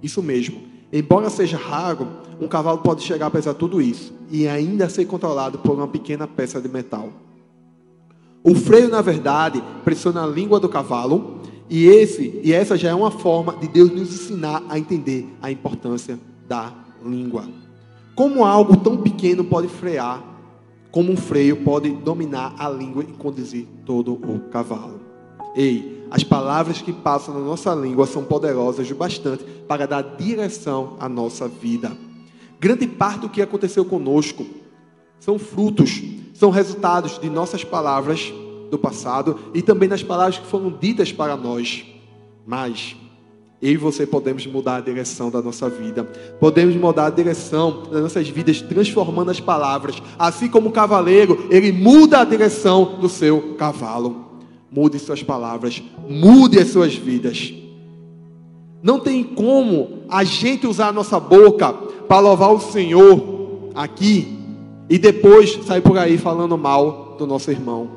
Isso 0.03 0.23
mesmo. 0.23 0.63
Embora 0.93 1.29
seja 1.29 1.57
raro, 1.57 2.09
um 2.41 2.49
cavalo 2.49 2.79
pode 2.79 3.03
chegar 3.03 3.27
a 3.27 3.31
pesar 3.31 3.55
tudo 3.55 3.83
isso 3.83 4.13
e 4.31 4.49
ainda 4.49 4.89
ser 4.89 5.05
controlado 5.05 5.59
por 5.59 5.77
uma 5.77 5.89
pequena 5.89 6.27
peça 6.27 6.61
de 6.61 6.69
metal. 6.69 7.11
O 8.43 8.55
freio, 8.55 8.89
na 8.89 9.03
verdade, 9.03 9.63
pressiona 9.85 10.25
a 10.25 10.27
língua 10.27 10.59
do 10.59 10.69
cavalo 10.69 11.41
e 11.69 11.87
esse 11.87 12.41
e 12.43 12.53
essa 12.53 12.77
já 12.77 12.91
é 12.91 12.95
uma 12.95 13.11
forma 13.11 13.55
de 13.57 13.69
Deus 13.69 13.91
nos 13.91 14.13
ensinar 14.13 14.63
a 14.69 14.79
entender 14.79 15.29
a 15.43 15.51
importância 15.51 16.19
da 16.49 16.73
língua. 17.05 17.45
Como 18.15 18.45
algo 18.45 18.77
tão 18.77 18.97
pequeno 18.97 19.45
pode 19.45 19.69
frear, 19.69 20.23
como 20.91 21.13
um 21.13 21.17
freio 21.17 21.63
pode 21.63 21.91
dominar 21.91 22.55
a 22.59 22.69
língua 22.69 23.05
e 23.05 23.13
conduzir 23.13 23.67
todo 23.85 24.15
o 24.15 24.41
cavalo. 24.51 25.00
Ei, 25.55 26.07
as 26.11 26.25
palavras 26.25 26.81
que 26.83 26.93
passam 26.93 27.35
na 27.35 27.41
nossa 27.41 27.75
língua 27.75 28.07
são 28.07 28.25
poderosas 28.25 28.91
o 28.91 28.95
bastante 28.95 29.45
para 29.67 29.87
dar 29.87 30.03
direção 30.03 30.97
à 30.99 31.09
nossa 31.09 31.49
vida. 31.49 31.97
Grande 32.59 32.87
parte 32.87 33.21
do 33.21 33.29
que 33.29 33.41
aconteceu 33.41 33.85
conosco 33.85 34.47
são 35.19 35.39
frutos, 35.39 36.03
são 36.35 36.51
resultados 36.51 37.19
de 37.19 37.29
nossas 37.29 37.65
palavras 37.65 38.33
do 38.71 38.79
passado 38.79 39.39
e 39.55 39.63
também 39.63 39.89
das 39.89 40.03
palavras 40.03 40.39
que 40.39 40.47
foram 40.47 40.71
ditas 40.71 41.13
para 41.13 41.37
nós. 41.37 41.85
Mas 42.47 42.97
eu 43.61 43.73
e 43.73 43.77
você 43.77 44.07
podemos 44.07 44.47
mudar 44.47 44.77
a 44.77 44.81
direção 44.81 45.31
da 45.31 45.43
nossa 45.43 45.69
vida. 45.69 46.05
Podemos 46.39 46.75
mudar 46.77 47.07
a 47.07 47.11
direção 47.11 47.83
das 47.91 48.03
nossas 48.03 48.29
vidas, 48.29 48.63
transformando 48.63 49.31
as 49.31 49.39
palavras. 49.39 50.03
Assim 50.19 50.49
como 50.49 50.71
o 50.71 50.73
cavaleiro, 50.73 51.47
ele 51.51 51.71
muda 51.71 52.21
a 52.21 52.25
direção 52.25 52.99
do 52.99 53.09
seu 53.09 53.55
cavalo. 53.57 54.30
Mude 54.71 54.99
suas 55.01 55.23
palavras, 55.23 55.83
mude 56.09 56.59
as 56.59 56.69
suas 56.69 56.95
vidas. 56.95 57.53
Não 58.81 59.01
tem 59.01 59.25
como 59.25 60.05
a 60.09 60.23
gente 60.23 60.67
usar 60.67 60.89
a 60.89 60.93
nossa 60.93 61.19
boca 61.19 61.73
para 61.73 62.21
louvar 62.21 62.53
o 62.53 62.61
Senhor 62.61 63.71
aqui 63.75 64.39
e 64.89 64.97
depois 64.97 65.59
sair 65.67 65.81
por 65.81 65.99
aí 65.99 66.17
falando 66.17 66.57
mal 66.57 67.17
do 67.19 67.27
nosso 67.27 67.51
irmão. 67.51 67.91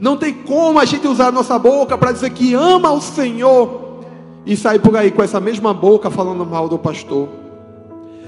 Não 0.00 0.16
tem 0.16 0.34
como 0.34 0.78
a 0.78 0.84
gente 0.84 1.06
usar 1.06 1.28
a 1.28 1.32
nossa 1.32 1.58
boca 1.58 1.96
para 1.96 2.12
dizer 2.12 2.30
que 2.30 2.54
ama 2.54 2.90
o 2.92 3.00
Senhor 3.00 4.00
e 4.44 4.56
sair 4.56 4.80
por 4.80 4.96
aí 4.96 5.10
com 5.10 5.22
essa 5.22 5.38
mesma 5.40 5.72
boca 5.72 6.10
falando 6.10 6.44
mal 6.44 6.68
do 6.68 6.78
pastor. 6.78 7.28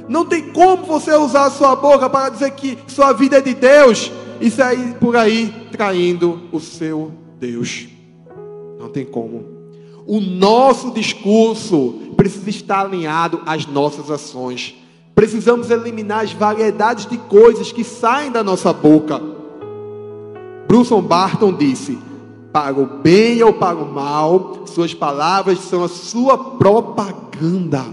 Não 0.08 0.24
tem 0.24 0.52
como 0.52 0.84
você 0.84 1.14
usar 1.14 1.46
a 1.46 1.50
sua 1.50 1.74
boca 1.74 2.08
para 2.08 2.28
dizer 2.28 2.52
que 2.52 2.78
sua 2.86 3.12
vida 3.12 3.38
é 3.38 3.40
de 3.40 3.54
Deus 3.54 4.12
e 4.40 4.50
sair 4.50 4.94
por 4.94 5.16
aí 5.16 5.52
traindo 5.72 6.40
o 6.52 6.60
seu 6.60 7.24
Deus. 7.44 7.88
Não 8.78 8.88
tem 8.88 9.04
como. 9.04 9.44
O 10.06 10.20
nosso 10.20 10.90
discurso 10.92 12.12
precisa 12.16 12.48
estar 12.48 12.80
alinhado 12.80 13.42
às 13.44 13.66
nossas 13.66 14.10
ações. 14.10 14.74
Precisamos 15.14 15.70
eliminar 15.70 16.24
as 16.24 16.32
variedades 16.32 17.06
de 17.06 17.18
coisas 17.18 17.70
que 17.70 17.84
saem 17.84 18.30
da 18.30 18.42
nossa 18.42 18.72
boca. 18.72 19.20
Bruce 20.66 20.94
Barton 21.02 21.52
disse: 21.52 21.98
para 22.52 22.74
o 22.78 22.86
bem 22.86 23.42
ou 23.42 23.52
para 23.52 23.76
o 23.76 23.92
mal, 23.92 24.66
suas 24.66 24.94
palavras 24.94 25.58
são 25.60 25.84
a 25.84 25.88
sua 25.88 26.36
propaganda. 26.56 27.84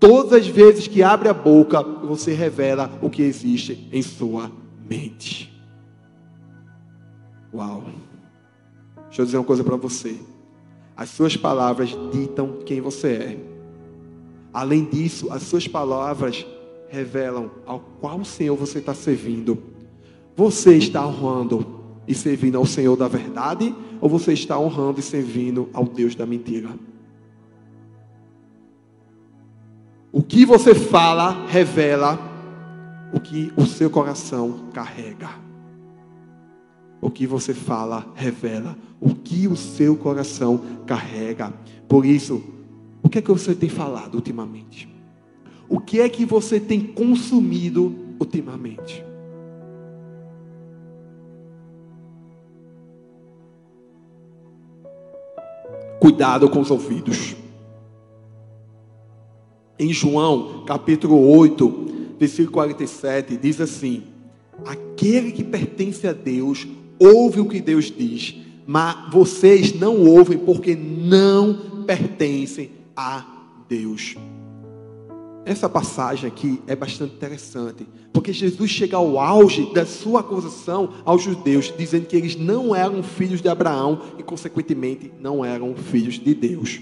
Todas 0.00 0.32
as 0.32 0.46
vezes 0.46 0.86
que 0.86 1.02
abre 1.02 1.28
a 1.28 1.34
boca, 1.34 1.82
você 1.82 2.32
revela 2.32 2.90
o 3.00 3.08
que 3.08 3.22
existe 3.22 3.88
em 3.92 4.02
sua 4.02 4.50
mente. 4.88 5.52
Uau! 7.54 7.84
Deixa 9.16 9.22
eu 9.22 9.24
dizer 9.24 9.38
uma 9.38 9.44
coisa 9.44 9.64
para 9.64 9.76
você. 9.76 10.14
As 10.94 11.08
suas 11.08 11.38
palavras 11.38 11.96
ditam 12.12 12.58
quem 12.66 12.82
você 12.82 13.08
é. 13.08 13.38
Além 14.52 14.84
disso, 14.84 15.32
as 15.32 15.42
suas 15.42 15.66
palavras 15.66 16.46
revelam 16.90 17.50
ao 17.64 17.80
qual 17.98 18.22
Senhor 18.26 18.54
você 18.58 18.78
está 18.78 18.92
servindo. 18.92 19.56
Você 20.36 20.76
está 20.76 21.06
honrando 21.06 21.66
e 22.06 22.14
servindo 22.14 22.58
ao 22.58 22.66
Senhor 22.66 22.94
da 22.94 23.08
verdade 23.08 23.74
ou 24.02 24.08
você 24.10 24.34
está 24.34 24.58
honrando 24.58 25.00
e 25.00 25.02
servindo 25.02 25.70
ao 25.72 25.86
Deus 25.86 26.14
da 26.14 26.26
mentira? 26.26 26.68
O 30.12 30.22
que 30.22 30.44
você 30.44 30.74
fala 30.74 31.46
revela 31.46 32.18
o 33.14 33.20
que 33.20 33.50
o 33.56 33.64
seu 33.64 33.88
coração 33.88 34.66
carrega. 34.74 35.45
O 37.00 37.10
que 37.10 37.26
você 37.26 37.52
fala 37.54 38.12
revela 38.14 38.76
o 39.00 39.14
que 39.14 39.46
o 39.46 39.56
seu 39.56 39.96
coração 39.96 40.60
carrega. 40.86 41.52
Por 41.88 42.04
isso, 42.04 42.42
o 43.02 43.08
que 43.08 43.18
é 43.18 43.22
que 43.22 43.30
você 43.30 43.54
tem 43.54 43.68
falado 43.68 44.16
ultimamente? 44.16 44.88
O 45.68 45.80
que 45.80 46.00
é 46.00 46.08
que 46.08 46.24
você 46.24 46.58
tem 46.58 46.80
consumido 46.80 47.94
ultimamente? 48.18 49.04
Cuidado 56.00 56.48
com 56.48 56.60
os 56.60 56.70
ouvidos. 56.70 57.36
Em 59.78 59.92
João, 59.92 60.64
capítulo 60.64 61.18
8, 61.36 62.14
versículo 62.18 62.52
47, 62.52 63.36
diz 63.36 63.60
assim: 63.60 64.04
Aquele 64.64 65.32
que 65.32 65.44
pertence 65.44 66.06
a 66.06 66.12
Deus 66.12 66.66
ouve 66.98 67.40
o 67.40 67.48
que 67.48 67.60
Deus 67.60 67.90
diz, 67.90 68.34
mas 68.66 69.10
vocês 69.12 69.78
não 69.78 70.04
ouvem 70.04 70.38
porque 70.38 70.74
não 70.74 71.84
pertencem 71.86 72.70
a 72.96 73.24
Deus. 73.68 74.16
Essa 75.44 75.68
passagem 75.68 76.26
aqui 76.28 76.60
é 76.66 76.74
bastante 76.74 77.14
interessante, 77.14 77.86
porque 78.12 78.32
Jesus 78.32 78.68
chega 78.68 78.96
ao 78.96 79.20
auge 79.20 79.72
da 79.72 79.86
sua 79.86 80.20
acusação 80.20 80.94
aos 81.04 81.22
judeus, 81.22 81.72
dizendo 81.78 82.06
que 82.06 82.16
eles 82.16 82.34
não 82.34 82.74
eram 82.74 83.00
filhos 83.00 83.40
de 83.40 83.48
Abraão 83.48 84.02
e, 84.18 84.24
consequentemente, 84.24 85.12
não 85.20 85.44
eram 85.44 85.76
filhos 85.76 86.18
de 86.18 86.34
Deus, 86.34 86.80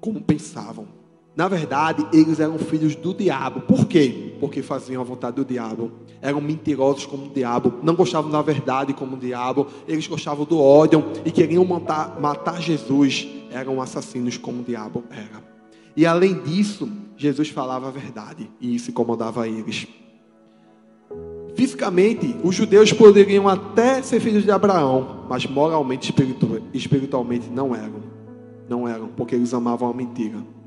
como 0.00 0.22
pensavam. 0.22 0.97
Na 1.38 1.46
verdade, 1.46 2.04
eles 2.12 2.40
eram 2.40 2.58
filhos 2.58 2.96
do 2.96 3.14
diabo. 3.14 3.60
Por 3.60 3.86
quê? 3.86 4.34
Porque 4.40 4.60
faziam 4.60 5.00
a 5.00 5.04
vontade 5.04 5.36
do 5.36 5.44
diabo. 5.44 5.92
Eram 6.20 6.40
mentirosos 6.40 7.06
como 7.06 7.26
o 7.26 7.28
diabo. 7.28 7.74
Não 7.80 7.94
gostavam 7.94 8.28
da 8.28 8.42
verdade 8.42 8.92
como 8.92 9.14
o 9.14 9.18
diabo. 9.20 9.68
Eles 9.86 10.04
gostavam 10.08 10.44
do 10.44 10.58
ódio 10.58 11.04
e 11.24 11.30
queriam 11.30 11.64
matar, 11.64 12.20
matar 12.20 12.60
Jesus. 12.60 13.28
Eram 13.52 13.80
assassinos 13.80 14.36
como 14.36 14.62
o 14.62 14.64
diabo 14.64 15.04
era. 15.12 15.40
E 15.96 16.04
além 16.04 16.42
disso, 16.42 16.90
Jesus 17.16 17.50
falava 17.50 17.86
a 17.86 17.92
verdade. 17.92 18.50
E 18.60 18.74
isso 18.74 18.90
incomodava 18.90 19.46
eles. 19.46 19.86
Fisicamente, 21.54 22.34
os 22.42 22.52
judeus 22.52 22.92
poderiam 22.92 23.46
até 23.46 24.02
ser 24.02 24.18
filhos 24.18 24.42
de 24.42 24.50
Abraão, 24.50 25.24
mas 25.30 25.46
moralmente, 25.46 26.12
espiritualmente 26.74 27.48
não 27.48 27.76
eram. 27.76 28.02
Não 28.68 28.88
eram, 28.88 29.06
porque 29.06 29.36
eles 29.36 29.54
amavam 29.54 29.88
a 29.88 29.94
mentira. 29.94 30.57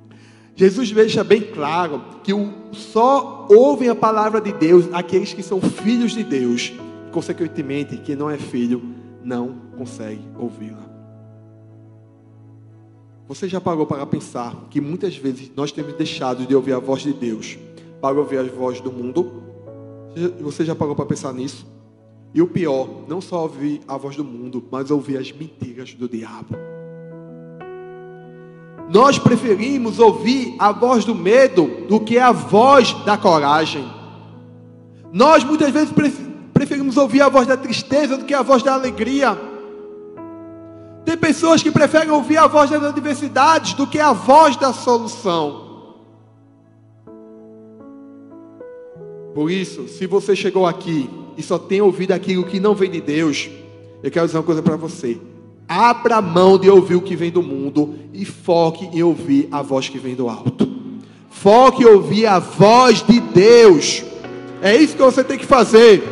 Jesus 0.55 0.91
deixa 0.91 1.23
bem 1.23 1.41
claro 1.41 2.03
que 2.23 2.31
só 2.71 3.47
ouvem 3.49 3.89
a 3.89 3.95
palavra 3.95 4.39
de 4.39 4.51
Deus 4.51 4.85
aqueles 4.93 5.33
que 5.33 5.41
são 5.41 5.61
filhos 5.61 6.11
de 6.11 6.23
Deus. 6.23 6.73
Consequentemente, 7.11 7.97
quem 7.97 8.15
não 8.15 8.29
é 8.29 8.37
filho 8.37 8.81
não 9.23 9.55
consegue 9.77 10.21
ouvi-la. 10.37 10.89
Você 13.27 13.47
já 13.47 13.61
parou 13.61 13.85
para 13.85 14.05
pensar 14.05 14.67
que 14.69 14.81
muitas 14.81 15.15
vezes 15.15 15.49
nós 15.55 15.71
temos 15.71 15.93
deixado 15.93 16.45
de 16.45 16.53
ouvir 16.53 16.73
a 16.73 16.79
voz 16.79 17.01
de 17.01 17.13
Deus 17.13 17.57
para 18.01 18.17
ouvir 18.17 18.37
as 18.37 18.51
vozes 18.51 18.81
do 18.81 18.91
mundo? 18.91 19.41
Você 20.41 20.65
já 20.65 20.75
parou 20.75 20.95
para 20.95 21.05
pensar 21.05 21.33
nisso? 21.33 21.65
E 22.33 22.41
o 22.41 22.47
pior, 22.47 22.87
não 23.07 23.21
só 23.21 23.43
ouvir 23.43 23.81
a 23.87 23.97
voz 23.97 24.15
do 24.15 24.23
mundo, 24.23 24.63
mas 24.69 24.91
ouvir 24.91 25.17
as 25.17 25.31
mentiras 25.31 25.93
do 25.93 26.09
diabo. 26.09 26.55
Nós 28.89 29.17
preferimos 29.17 29.99
ouvir 29.99 30.55
a 30.59 30.71
voz 30.71 31.05
do 31.05 31.15
medo 31.15 31.85
do 31.87 31.99
que 31.99 32.17
a 32.17 32.31
voz 32.31 32.93
da 33.05 33.17
coragem. 33.17 33.85
Nós 35.11 35.43
muitas 35.43 35.71
vezes 35.71 35.93
preferimos 36.53 36.97
ouvir 36.97 37.21
a 37.21 37.29
voz 37.29 37.47
da 37.47 37.57
tristeza 37.57 38.17
do 38.17 38.25
que 38.25 38.33
a 38.33 38.41
voz 38.41 38.63
da 38.63 38.73
alegria. 38.73 39.37
Tem 41.05 41.17
pessoas 41.17 41.63
que 41.63 41.71
preferem 41.71 42.11
ouvir 42.11 42.37
a 42.37 42.47
voz 42.47 42.69
das 42.69 42.83
adversidades 42.83 43.73
do 43.73 43.87
que 43.87 43.99
a 43.99 44.13
voz 44.13 44.55
da 44.55 44.71
solução. 44.71 45.69
Por 49.33 49.49
isso, 49.49 49.87
se 49.87 50.05
você 50.05 50.35
chegou 50.35 50.67
aqui 50.67 51.09
e 51.37 51.43
só 51.43 51.57
tem 51.57 51.81
ouvido 51.81 52.11
aquilo 52.11 52.43
que 52.43 52.59
não 52.59 52.75
vem 52.75 52.91
de 52.91 53.01
Deus, 53.01 53.49
eu 54.03 54.11
quero 54.11 54.25
dizer 54.25 54.37
uma 54.37 54.43
coisa 54.43 54.61
para 54.61 54.75
você. 54.75 55.19
Abra 55.73 56.21
mão 56.21 56.57
de 56.57 56.69
ouvir 56.69 56.95
o 56.95 57.01
que 57.01 57.15
vem 57.15 57.31
do 57.31 57.41
mundo 57.41 57.95
e 58.13 58.25
foque 58.25 58.89
em 58.91 59.01
ouvir 59.01 59.47
a 59.49 59.61
voz 59.61 59.87
que 59.87 59.97
vem 59.97 60.13
do 60.13 60.27
alto. 60.27 60.69
Foque 61.29 61.83
em 61.83 61.85
ouvir 61.85 62.25
a 62.25 62.39
voz 62.39 63.01
de 63.01 63.21
Deus. 63.21 64.03
É 64.61 64.75
isso 64.75 64.97
que 64.97 65.01
você 65.01 65.23
tem 65.23 65.37
que 65.37 65.45
fazer. 65.45 66.03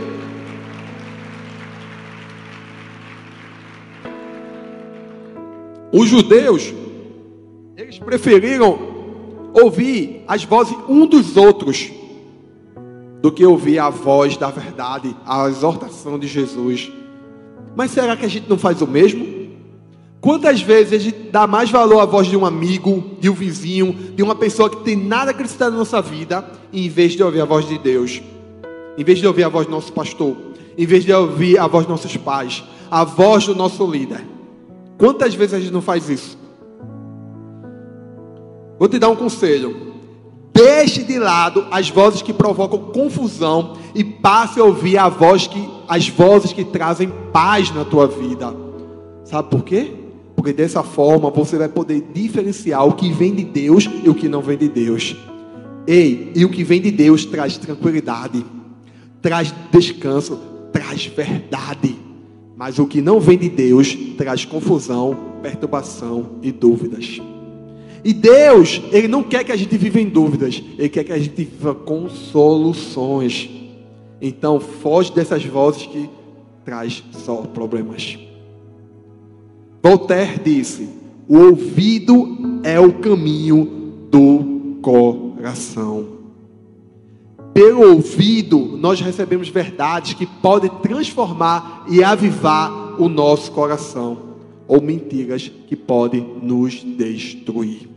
Os 5.92 6.08
judeus, 6.08 6.74
eles 7.76 8.00
preferiram 8.00 8.80
ouvir 9.54 10.24
as 10.26 10.46
vozes 10.46 10.78
um 10.88 11.06
dos 11.06 11.36
outros 11.36 11.92
do 13.22 13.30
que 13.30 13.46
ouvir 13.46 13.78
a 13.78 13.90
voz 13.90 14.38
da 14.38 14.50
verdade, 14.50 15.14
a 15.26 15.50
exortação 15.50 16.18
de 16.18 16.28
Jesus. 16.28 16.90
Mas 17.76 17.92
será 17.92 18.16
que 18.16 18.26
a 18.26 18.30
gente 18.30 18.50
não 18.50 18.58
faz 18.58 18.82
o 18.82 18.88
mesmo? 18.88 19.39
Quantas 20.22 20.62
vezes 20.62 20.94
a 20.94 20.98
gente 20.98 21.30
dá 21.32 21.48
mais 21.48 21.72
valor 21.72 22.00
à 22.00 22.06
voz 22.06 22.28
de 22.28 22.36
um 22.36 22.46
amigo, 22.46 23.16
de 23.22 23.30
um 23.30 23.34
vizinho, 23.34 23.94
de 23.94 24.22
uma 24.22 24.36
pessoa 24.36 24.70
que 24.70 24.84
tem 24.84 24.96
nada 24.96 25.32
acrescentado 25.32 25.72
na 25.72 25.78
nossa 25.78 26.02
vida, 26.02 26.46
em 26.74 26.90
vez 26.90 27.14
de 27.14 27.24
ouvir 27.24 27.42
a 27.42 27.46
voz 27.46 27.66
de 27.68 27.78
Deus, 27.78 28.22
em 28.98 29.04
vez 29.04 29.20
de 29.20 29.28
ouvir 29.28 29.44
a 29.44 29.50
voz 29.50 29.66
do 29.66 29.72
nosso 29.72 29.94
pastor, 29.94 30.36
em 30.78 30.86
vez 30.86 31.06
de 31.06 31.14
ouvir 31.14 31.58
a 31.58 31.68
voz 31.68 31.86
dos 31.86 31.92
nossos 31.92 32.18
pais, 32.18 32.64
a 32.92 33.06
voz 33.06 33.46
do 33.46 33.56
nosso 33.56 33.90
líder? 33.90 34.26
Quantas 34.98 35.34
vezes 35.34 35.54
a 35.54 35.60
gente 35.60 35.72
não 35.72 35.82
faz 35.82 36.10
isso? 36.10 36.38
Vou 38.78 38.90
te 38.90 39.00
dar 39.00 39.08
um 39.10 39.16
conselho. 39.16 39.88
Deixe 40.54 41.04
de 41.04 41.18
lado 41.18 41.66
as 41.72 41.90
vozes 41.90 42.22
que 42.22 42.34
provocam 42.34 42.92
confusão 42.92 43.78
e 43.96 44.04
passe 44.04 44.60
a 44.60 44.66
ouvir 44.66 44.98
a 44.98 45.08
voz 45.08 45.48
que, 45.48 45.70
as 45.88 46.10
vozes 46.10 46.52
que 46.52 46.66
trazem 46.66 47.10
paz 47.32 47.74
na 47.74 47.86
tua 47.86 48.06
vida. 48.06 48.54
Sabe 49.24 49.50
por 49.50 49.64
quê? 49.64 49.99
Porque 50.40 50.54
dessa 50.54 50.82
forma 50.82 51.30
você 51.30 51.58
vai 51.58 51.68
poder 51.68 52.02
diferenciar 52.14 52.88
o 52.88 52.94
que 52.94 53.12
vem 53.12 53.36
de 53.36 53.44
Deus 53.44 53.90
e 54.02 54.08
o 54.08 54.16
que 54.16 54.30
não 54.30 54.42
vem 54.42 54.58
de 54.58 54.70
Deus. 54.70 55.14
Ei, 55.86 56.32
e 56.34 56.46
o 56.46 56.50
que 56.50 56.64
vem 56.64 56.80
de 56.80 56.92
Deus 56.92 57.26
traz 57.26 57.58
tranquilidade, 57.58 58.46
traz 59.22 59.54
descanso, 59.70 60.40
traz 60.72 61.08
verdade. 61.08 61.94
Mas 62.56 62.80
o 62.80 62.88
que 62.88 63.02
não 63.02 63.20
vem 63.20 63.38
de 63.38 63.50
Deus 63.50 63.94
traz 64.18 64.46
confusão, 64.46 65.14
perturbação 65.44 66.38
e 66.42 66.54
dúvidas. 66.54 67.20
E 68.02 68.14
Deus, 68.14 68.82
Ele 68.94 69.10
não 69.10 69.24
quer 69.24 69.44
que 69.44 69.52
a 69.52 69.58
gente 69.58 69.78
viva 69.78 70.00
em 70.00 70.08
dúvidas, 70.08 70.64
Ele 70.78 70.88
quer 70.88 71.04
que 71.04 71.12
a 71.12 71.20
gente 71.20 71.36
viva 71.36 71.76
com 71.76 72.08
soluções. 72.08 73.50
Então, 74.22 74.58
foge 74.58 75.12
dessas 75.12 75.44
vozes 75.44 75.86
que 75.86 76.10
traz 76.64 77.04
só 77.12 77.42
problemas. 77.42 78.29
Voltaire 79.82 80.40
disse: 80.44 80.90
o 81.28 81.38
ouvido 81.38 82.62
é 82.64 82.80
o 82.80 82.94
caminho 82.94 84.08
do 84.10 84.80
coração. 84.82 86.20
Pelo 87.54 87.94
ouvido, 87.94 88.78
nós 88.78 89.00
recebemos 89.00 89.50
verdades 89.50 90.14
que 90.14 90.26
podem 90.26 90.70
transformar 90.82 91.86
e 91.88 92.04
avivar 92.04 93.00
o 93.02 93.08
nosso 93.08 93.52
coração, 93.52 94.18
ou 94.68 94.82
mentiras 94.82 95.52
que 95.68 95.76
podem 95.76 96.22
nos 96.42 96.84
destruir. 96.84 97.90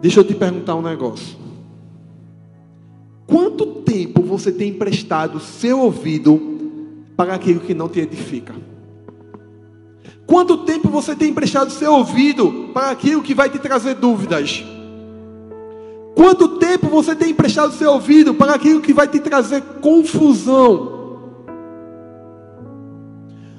Deixa 0.00 0.20
eu 0.20 0.24
te 0.24 0.34
perguntar 0.34 0.74
um 0.74 0.82
negócio. 0.82 1.36
Quanto 3.26 3.66
tempo 3.82 4.22
você 4.22 4.52
tem 4.52 4.70
emprestado 4.70 5.40
seu 5.40 5.80
ouvido 5.80 6.40
para 7.16 7.34
aquilo 7.34 7.60
que 7.60 7.74
não 7.74 7.88
te 7.88 8.00
edifica? 8.00 8.54
Quanto 10.26 10.58
tempo 10.58 10.88
você 10.88 11.14
tem 11.14 11.30
emprestado 11.30 11.70
seu 11.70 11.92
ouvido 11.92 12.70
para 12.72 12.90
aquilo 12.90 13.22
que 13.22 13.34
vai 13.34 13.50
te 13.50 13.58
trazer 13.58 13.94
dúvidas? 13.94 14.64
Quanto 16.14 16.58
tempo 16.58 16.88
você 16.88 17.14
tem 17.14 17.30
emprestado 17.30 17.74
seu 17.74 17.92
ouvido 17.92 18.34
para 18.34 18.54
aquilo 18.54 18.80
que 18.80 18.92
vai 18.92 19.08
te 19.08 19.18
trazer 19.18 19.60
confusão? 19.80 20.94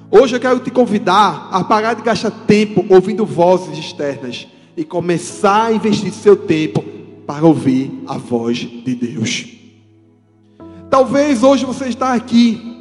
Hoje 0.10 0.36
eu 0.36 0.39
quero 0.39 0.60
te 0.60 0.71
convidar 0.71 1.49
a 1.51 1.63
parar 1.63 1.93
de 1.93 2.01
gastar 2.01 2.32
tempo 2.32 2.86
ouvindo 2.89 3.25
vozes 3.25 3.78
externas 3.78 4.47
e 4.78 4.84
começar 4.84 5.65
a 5.65 5.73
investir 5.73 6.12
seu 6.13 6.36
tempo 6.36 6.84
para 7.28 7.45
ouvir 7.45 8.04
a 8.08 8.17
voz 8.17 8.58
de 8.58 8.95
Deus. 8.95 9.47
Talvez 10.89 11.43
hoje 11.43 11.65
você 11.65 11.89
está 11.89 12.13
aqui 12.13 12.74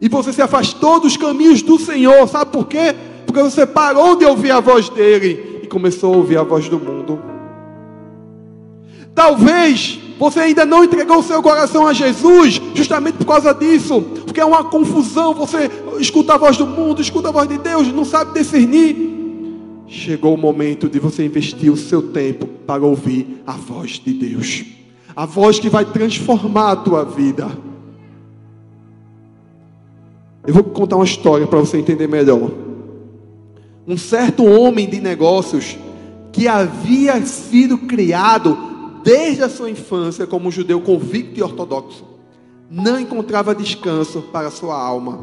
e 0.00 0.08
você 0.08 0.32
se 0.32 0.42
afastou 0.42 1.00
dos 1.00 1.16
caminhos 1.16 1.62
do 1.62 1.78
Senhor, 1.78 2.28
sabe 2.28 2.50
por 2.50 2.66
quê? 2.66 2.94
Porque 3.24 3.42
você 3.42 3.66
parou 3.66 4.16
de 4.16 4.24
ouvir 4.24 4.50
a 4.50 4.60
voz 4.60 4.88
dele 4.88 5.60
e 5.62 5.66
começou 5.66 6.14
a 6.14 6.16
ouvir 6.16 6.38
a 6.38 6.42
voz 6.42 6.68
do 6.68 6.78
mundo. 6.78 7.20
Talvez 9.14 9.98
você 10.18 10.40
ainda 10.40 10.64
não 10.64 10.84
entregou 10.84 11.18
o 11.18 11.22
seu 11.22 11.42
coração 11.42 11.86
a 11.86 11.92
Jesus, 11.92 12.60
justamente 12.74 13.16
por 13.16 13.26
causa 13.26 13.54
disso, 13.54 14.02
porque 14.24 14.40
é 14.40 14.44
uma 14.44 14.64
confusão. 14.64 15.34
Você 15.34 15.70
escuta 15.98 16.34
a 16.34 16.38
voz 16.38 16.56
do 16.56 16.66
mundo, 16.66 17.00
escuta 17.00 17.28
a 17.28 17.32
voz 17.32 17.48
de 17.48 17.58
Deus, 17.58 17.88
não 17.88 18.04
sabe 18.04 18.38
discernir. 18.38 19.14
Chegou 19.86 20.34
o 20.34 20.38
momento 20.38 20.88
de 20.88 20.98
você 20.98 21.24
investir 21.24 21.72
o 21.72 21.76
seu 21.76 22.02
tempo 22.02 22.46
para 22.66 22.84
ouvir 22.84 23.42
a 23.46 23.52
voz 23.52 23.92
de 23.92 24.12
Deus, 24.12 24.64
a 25.14 25.24
voz 25.24 25.58
que 25.58 25.68
vai 25.68 25.84
transformar 25.84 26.72
a 26.72 26.76
tua 26.76 27.04
vida. 27.04 27.65
Eu 30.46 30.54
vou 30.54 30.64
contar 30.64 30.96
uma 30.96 31.04
história 31.04 31.46
para 31.46 31.58
você 31.58 31.78
entender 31.78 32.06
melhor. 32.06 32.50
Um 33.86 33.96
certo 33.96 34.44
homem 34.44 34.88
de 34.88 35.00
negócios 35.00 35.76
que 36.32 36.46
havia 36.46 37.24
sido 37.24 37.78
criado 37.78 38.56
desde 39.02 39.42
a 39.42 39.48
sua 39.48 39.70
infância 39.70 40.26
como 40.26 40.48
um 40.48 40.50
judeu 40.50 40.80
convicto 40.80 41.38
e 41.38 41.42
ortodoxo, 41.42 42.04
não 42.70 42.98
encontrava 42.98 43.54
descanso 43.54 44.20
para 44.32 44.50
sua 44.50 44.76
alma. 44.76 45.18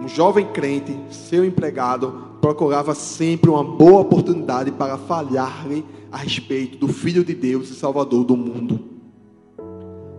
Um 0.00 0.06
jovem 0.06 0.46
crente, 0.46 0.94
seu 1.10 1.44
empregado, 1.44 2.36
procurava 2.40 2.94
sempre 2.94 3.48
uma 3.48 3.64
boa 3.64 4.00
oportunidade 4.00 4.70
para 4.70 4.98
falhar-lhe 4.98 5.84
a 6.10 6.18
respeito 6.18 6.76
do 6.76 6.88
Filho 6.88 7.24
de 7.24 7.34
Deus 7.34 7.70
e 7.70 7.74
Salvador 7.74 8.24
do 8.24 8.36
mundo. 8.36 8.91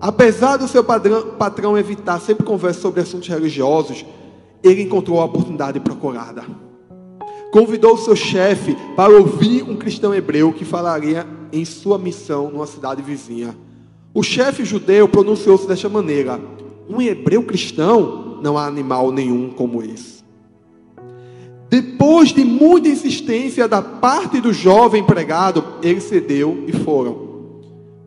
Apesar 0.03 0.57
do 0.57 0.67
seu 0.67 0.83
padrão, 0.83 1.29
patrão 1.37 1.77
evitar 1.77 2.19
sempre 2.19 2.43
conversa 2.43 2.81
sobre 2.81 2.99
assuntos 2.99 3.29
religiosos, 3.29 4.05
ele 4.61 4.81
encontrou 4.81 5.21
a 5.21 5.23
oportunidade 5.23 5.79
procurada. 5.79 6.43
Convidou 7.53 7.97
seu 7.97 8.13
chefe 8.13 8.75
para 8.97 9.17
ouvir 9.17 9.63
um 9.63 9.77
cristão 9.77 10.13
hebreu 10.13 10.51
que 10.51 10.65
falaria 10.65 11.25
em 11.53 11.63
sua 11.63 11.97
missão 11.97 12.51
numa 12.51 12.67
cidade 12.67 13.01
vizinha. 13.01 13.55
O 14.13 14.21
chefe 14.21 14.65
judeu 14.65 15.07
pronunciou-se 15.07 15.65
desta 15.65 15.87
maneira: 15.87 16.37
Um 16.89 17.01
hebreu 17.01 17.41
cristão? 17.43 18.41
Não 18.43 18.57
há 18.57 18.67
animal 18.67 19.09
nenhum 19.09 19.51
como 19.51 19.81
esse. 19.81 20.21
Depois 21.69 22.33
de 22.33 22.43
muita 22.43 22.89
insistência 22.89 23.69
da 23.69 23.81
parte 23.81 24.41
do 24.41 24.51
jovem 24.51 25.01
empregado, 25.01 25.63
ele 25.81 26.01
cedeu 26.01 26.65
e 26.67 26.73
foram. 26.73 27.32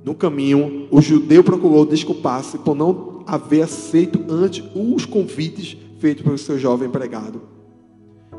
No 0.07 0.15
caminho, 0.15 0.87
o 0.89 1.03
judeu 1.03 1.43
procurou 1.43 1.85
desculpar-se 1.85 2.59
por 2.59 2.77
não 2.77 3.25
haver 3.27 3.63
aceito 3.63 4.21
antes 4.29 4.63
os 4.73 5.05
convites 5.05 5.77
feitos 5.99 6.23
pelo 6.23 6.39
seu 6.39 6.57
jovem 6.57 6.87
empregado. 6.87 7.43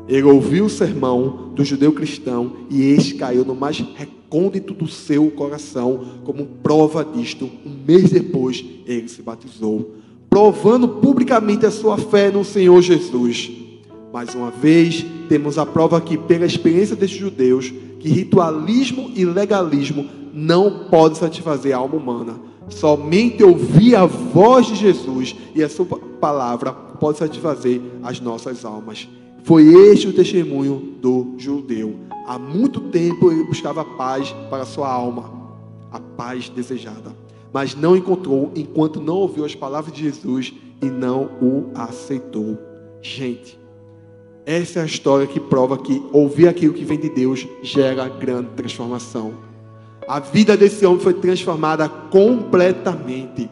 Ele 0.08 0.22
ouviu 0.22 0.64
o 0.64 0.70
sermão 0.70 1.52
do 1.54 1.62
judeu 1.62 1.92
cristão 1.92 2.52
e 2.70 2.82
este 2.84 3.16
caiu 3.16 3.44
no 3.44 3.54
mais 3.54 3.80
recôndito 3.80 4.72
do 4.72 4.88
seu 4.88 5.30
coração. 5.30 6.22
Como 6.24 6.46
prova 6.46 7.04
disto, 7.04 7.50
um 7.66 7.76
mês 7.86 8.10
depois, 8.10 8.64
ele 8.86 9.06
se 9.06 9.20
batizou, 9.20 9.92
provando 10.30 10.88
publicamente 10.88 11.66
a 11.66 11.70
sua 11.70 11.98
fé 11.98 12.30
no 12.30 12.46
Senhor 12.46 12.80
Jesus. 12.80 13.50
Mais 14.10 14.34
uma 14.34 14.50
vez, 14.50 15.04
temos 15.28 15.58
a 15.58 15.66
prova 15.66 15.98
aqui, 15.98 16.16
pela 16.16 16.46
experiência 16.46 16.96
destes 16.96 17.20
judeus, 17.20 17.70
que 18.00 18.08
ritualismo 18.08 19.10
e 19.14 19.26
legalismo 19.26 20.08
não 20.38 20.84
podem 20.88 21.18
satisfazer 21.18 21.74
a 21.74 21.78
alma 21.78 21.96
humana. 21.96 22.40
Somente 22.68 23.42
ouvir 23.42 23.96
a 23.96 24.06
voz 24.06 24.66
de 24.66 24.76
Jesus 24.76 25.34
e 25.54 25.62
a 25.62 25.68
sua 25.68 25.86
palavra 26.20 26.72
pode 26.72 27.18
satisfazer 27.18 27.80
as 28.02 28.20
nossas 28.20 28.64
almas. 28.64 29.08
Foi 29.42 29.64
este 29.90 30.06
o 30.06 30.12
testemunho 30.12 30.94
do 31.00 31.34
judeu. 31.38 31.96
Há 32.26 32.38
muito 32.38 32.80
tempo 32.80 33.32
ele 33.32 33.44
buscava 33.44 33.84
paz 33.84 34.34
para 34.50 34.66
sua 34.66 34.88
alma, 34.88 35.32
a 35.90 35.98
paz 35.98 36.48
desejada, 36.48 37.16
mas 37.52 37.74
não 37.74 37.96
encontrou 37.96 38.52
enquanto 38.54 39.00
não 39.00 39.16
ouviu 39.16 39.44
as 39.44 39.54
palavras 39.54 39.94
de 39.94 40.02
Jesus 40.02 40.52
e 40.82 40.86
não 40.86 41.30
o 41.40 41.70
aceitou. 41.74 42.58
Gente, 43.00 43.58
essa 44.44 44.80
é 44.80 44.82
a 44.82 44.86
história 44.86 45.26
que 45.26 45.40
prova 45.40 45.78
que 45.78 46.02
ouvir 46.12 46.46
aquilo 46.48 46.74
que 46.74 46.84
vem 46.84 46.98
de 46.98 47.08
Deus 47.08 47.46
gera 47.62 48.08
grande 48.08 48.50
transformação. 48.50 49.47
A 50.08 50.20
vida 50.20 50.56
desse 50.56 50.86
homem 50.86 51.00
foi 51.00 51.12
transformada 51.12 51.86
completamente. 51.86 53.50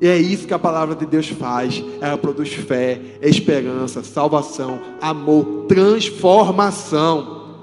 E 0.00 0.08
é 0.08 0.18
isso 0.18 0.48
que 0.48 0.52
a 0.52 0.58
palavra 0.58 0.96
de 0.96 1.06
Deus 1.06 1.28
faz. 1.28 1.80
Ela 2.00 2.18
produz 2.18 2.52
fé, 2.52 3.00
esperança, 3.22 4.02
salvação, 4.02 4.80
amor, 5.00 5.66
transformação. 5.68 7.54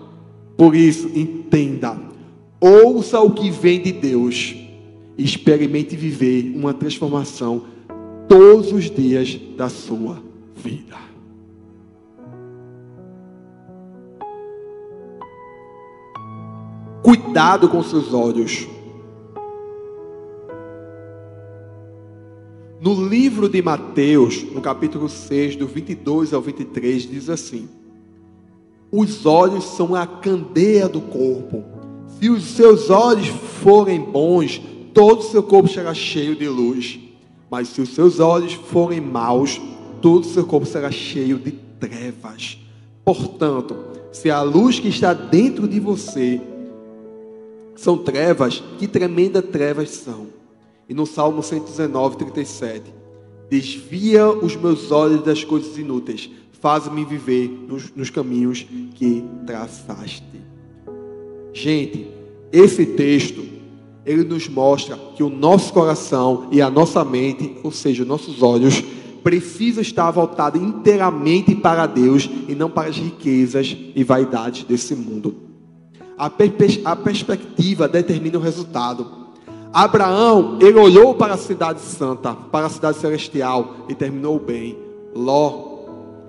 Por 0.56 0.74
isso, 0.74 1.12
entenda. 1.14 2.00
Ouça 2.62 3.20
o 3.20 3.32
que 3.32 3.52
vem 3.52 3.82
de 3.82 3.92
Deus. 3.92 4.56
E 5.18 5.24
experimente 5.26 5.98
viver 5.98 6.54
uma 6.56 6.74
transformação 6.74 7.64
todos 8.30 8.72
os 8.72 8.90
dias 8.90 9.38
da 9.58 9.68
sua 9.68 10.24
vida. 10.56 11.09
Cuidado 17.10 17.68
com 17.68 17.82
seus 17.82 18.14
olhos. 18.14 18.68
No 22.80 23.04
livro 23.04 23.50
de 23.50 23.64
Mateus, 23.64 24.44
no 24.44 24.62
capítulo 24.62 25.10
6, 25.10 25.56
do 25.56 25.66
22 25.66 26.36
ao 26.36 26.40
23, 26.40 27.10
diz 27.10 27.28
assim: 27.28 27.68
Os 28.92 29.26
olhos 29.26 29.64
são 29.64 29.96
a 29.96 30.06
candeia 30.06 30.88
do 30.88 31.02
corpo. 31.02 31.64
Se 32.20 32.30
os 32.30 32.44
seus 32.44 32.92
olhos 32.92 33.26
forem 33.28 34.00
bons, 34.00 34.62
todo 34.94 35.22
o 35.22 35.24
seu 35.24 35.42
corpo 35.42 35.68
será 35.68 35.96
cheio 35.96 36.36
de 36.36 36.48
luz. 36.48 37.00
Mas 37.50 37.70
se 37.70 37.82
os 37.82 37.90
seus 37.90 38.20
olhos 38.20 38.54
forem 38.54 39.02
maus, 39.02 39.60
todo 40.00 40.22
o 40.22 40.30
seu 40.30 40.46
corpo 40.46 40.68
será 40.68 40.92
cheio 40.92 41.40
de 41.40 41.54
trevas. 41.80 42.60
Portanto, 43.04 43.76
se 44.12 44.30
a 44.30 44.44
luz 44.44 44.80
que 44.80 44.90
está 44.90 45.12
dentro 45.12 45.68
de 45.68 45.80
você 45.80 46.40
são 47.80 47.98
trevas, 47.98 48.62
que 48.78 48.88
tremenda 48.88 49.42
trevas 49.42 49.90
são. 49.92 50.28
E 50.88 50.94
no 50.94 51.06
Salmo 51.06 51.42
119, 51.42 52.18
37, 52.18 52.94
desvia 53.50 54.28
os 54.30 54.56
meus 54.56 54.92
olhos 54.92 55.24
das 55.24 55.44
coisas 55.44 55.78
inúteis, 55.78 56.30
faz-me 56.60 57.06
viver 57.06 57.48
nos, 57.48 57.94
nos 57.96 58.10
caminhos 58.10 58.66
que 58.96 59.24
traçaste. 59.46 60.24
Gente, 61.54 62.08
esse 62.52 62.86
texto, 62.86 63.46
ele 64.06 64.24
nos 64.24 64.50
mostra 64.50 64.98
que 65.16 65.24
o 65.24 65.30
nosso 65.30 65.72
coração 65.72 66.48
e 66.52 66.62
a 66.62 66.70
nossa 66.70 67.06
mente, 67.06 67.56
ou 67.64 67.72
seja, 67.72 68.04
nossos 68.04 68.44
olhos, 68.44 68.84
precisa 69.24 69.80
estar 69.80 70.12
voltado 70.12 70.58
inteiramente 70.58 71.56
para 71.56 71.86
Deus 71.86 72.30
e 72.48 72.56
não 72.56 72.70
para 72.70 72.90
as 72.90 72.98
riquezas 72.98 73.76
e 73.96 74.04
vaidades 74.04 74.64
desse 74.64 74.96
mundo. 74.96 75.49
A, 76.20 76.30
a 76.92 76.96
perspectiva 76.98 77.88
determina 77.88 78.38
o 78.38 78.42
resultado. 78.42 79.08
Abraão, 79.72 80.58
ele 80.60 80.78
olhou 80.78 81.16
para 81.16 81.36
a 81.36 81.38
cidade 81.38 81.80
santa, 81.80 82.34
para 82.34 82.66
a 82.66 82.70
cidade 82.70 82.98
celestial 82.98 83.86
e 83.88 83.96
terminou 83.96 84.38
bem. 84.38 84.78
Ló, 85.16 85.70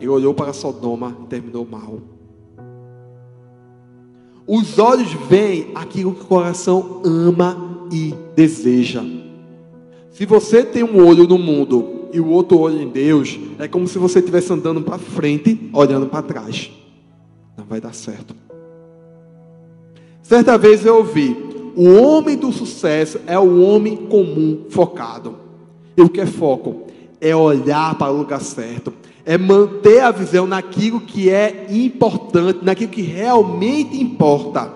ele 0.00 0.08
olhou 0.08 0.32
para 0.32 0.52
Sodoma 0.52 1.16
e 1.24 1.26
terminou 1.26 1.66
mal. 1.68 1.98
Os 4.46 4.78
olhos 4.78 5.12
veem 5.28 5.72
aquilo 5.74 6.12
que 6.12 6.22
o 6.22 6.26
coração 6.26 7.02
ama 7.04 7.88
e 7.90 8.14
deseja. 8.36 9.02
Se 10.12 10.24
você 10.24 10.64
tem 10.64 10.84
um 10.84 11.04
olho 11.04 11.26
no 11.26 11.38
mundo 11.38 12.08
e 12.12 12.20
o 12.20 12.28
outro 12.28 12.58
olho 12.58 12.80
em 12.80 12.88
Deus, 12.88 13.38
é 13.58 13.66
como 13.66 13.88
se 13.88 13.98
você 13.98 14.20
estivesse 14.20 14.52
andando 14.52 14.82
para 14.82 14.98
frente, 14.98 15.70
olhando 15.72 16.06
para 16.06 16.22
trás. 16.22 16.70
Não 17.56 17.64
vai 17.64 17.80
dar 17.80 17.94
certo. 17.94 18.34
Certa 20.30 20.56
vez 20.56 20.86
eu 20.86 20.98
ouvi: 20.98 21.36
o 21.74 21.92
homem 22.00 22.36
do 22.36 22.52
sucesso 22.52 23.18
é 23.26 23.36
o 23.36 23.62
homem 23.62 23.96
comum 23.96 24.66
focado. 24.70 25.36
E 25.96 26.02
o 26.02 26.08
que 26.08 26.20
é 26.20 26.26
foco? 26.26 26.86
É 27.20 27.34
olhar 27.34 27.98
para 27.98 28.12
o 28.12 28.18
lugar 28.18 28.40
certo, 28.40 28.92
é 29.24 29.36
manter 29.36 29.98
a 29.98 30.12
visão 30.12 30.46
naquilo 30.46 31.00
que 31.00 31.28
é 31.28 31.66
importante, 31.68 32.64
naquilo 32.64 32.92
que 32.92 33.02
realmente 33.02 34.00
importa. 34.00 34.72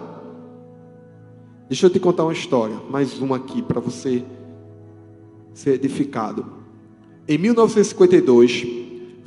Deixa 1.68 1.86
eu 1.86 1.90
te 1.90 2.00
contar 2.00 2.24
uma 2.24 2.32
história, 2.32 2.74
mais 2.90 3.20
uma 3.20 3.36
aqui 3.36 3.62
para 3.62 3.78
você 3.78 4.24
ser 5.54 5.74
edificado. 5.74 6.46
Em 7.28 7.38
1952, 7.38 8.66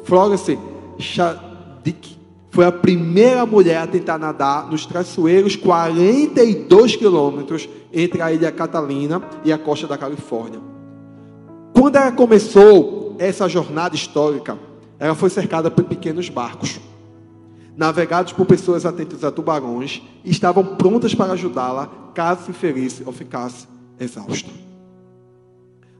Florence 0.03 0.59
Shadid 0.99 2.19
foi 2.49 2.65
a 2.65 2.71
primeira 2.71 3.45
mulher 3.45 3.77
a 3.77 3.87
tentar 3.87 4.17
nadar 4.17 4.69
nos 4.69 4.85
traiçoeiros 4.85 5.55
42 5.55 6.95
quilômetros 6.95 7.67
entre 7.91 8.21
a 8.21 8.31
ilha 8.31 8.51
Catalina 8.51 9.21
e 9.43 9.51
a 9.51 9.57
costa 9.57 9.87
da 9.87 9.97
Califórnia. 9.97 10.59
Quando 11.73 11.95
ela 11.95 12.11
começou 12.11 13.15
essa 13.19 13.47
jornada 13.47 13.95
histórica, 13.95 14.57
ela 14.99 15.13
foi 15.13 15.29
cercada 15.29 15.69
por 15.69 15.83
pequenos 15.83 16.29
barcos, 16.29 16.79
navegados 17.75 18.33
por 18.33 18.45
pessoas 18.45 18.85
atentas 18.85 19.23
a 19.23 19.31
tubarões, 19.31 20.01
e 20.23 20.31
estavam 20.31 20.63
prontas 20.63 21.13
para 21.13 21.33
ajudá-la 21.33 21.89
caso 22.13 22.45
se 22.45 22.53
ferisse 22.53 23.03
ou 23.05 23.11
ficasse 23.11 23.67
exausta. 23.99 24.49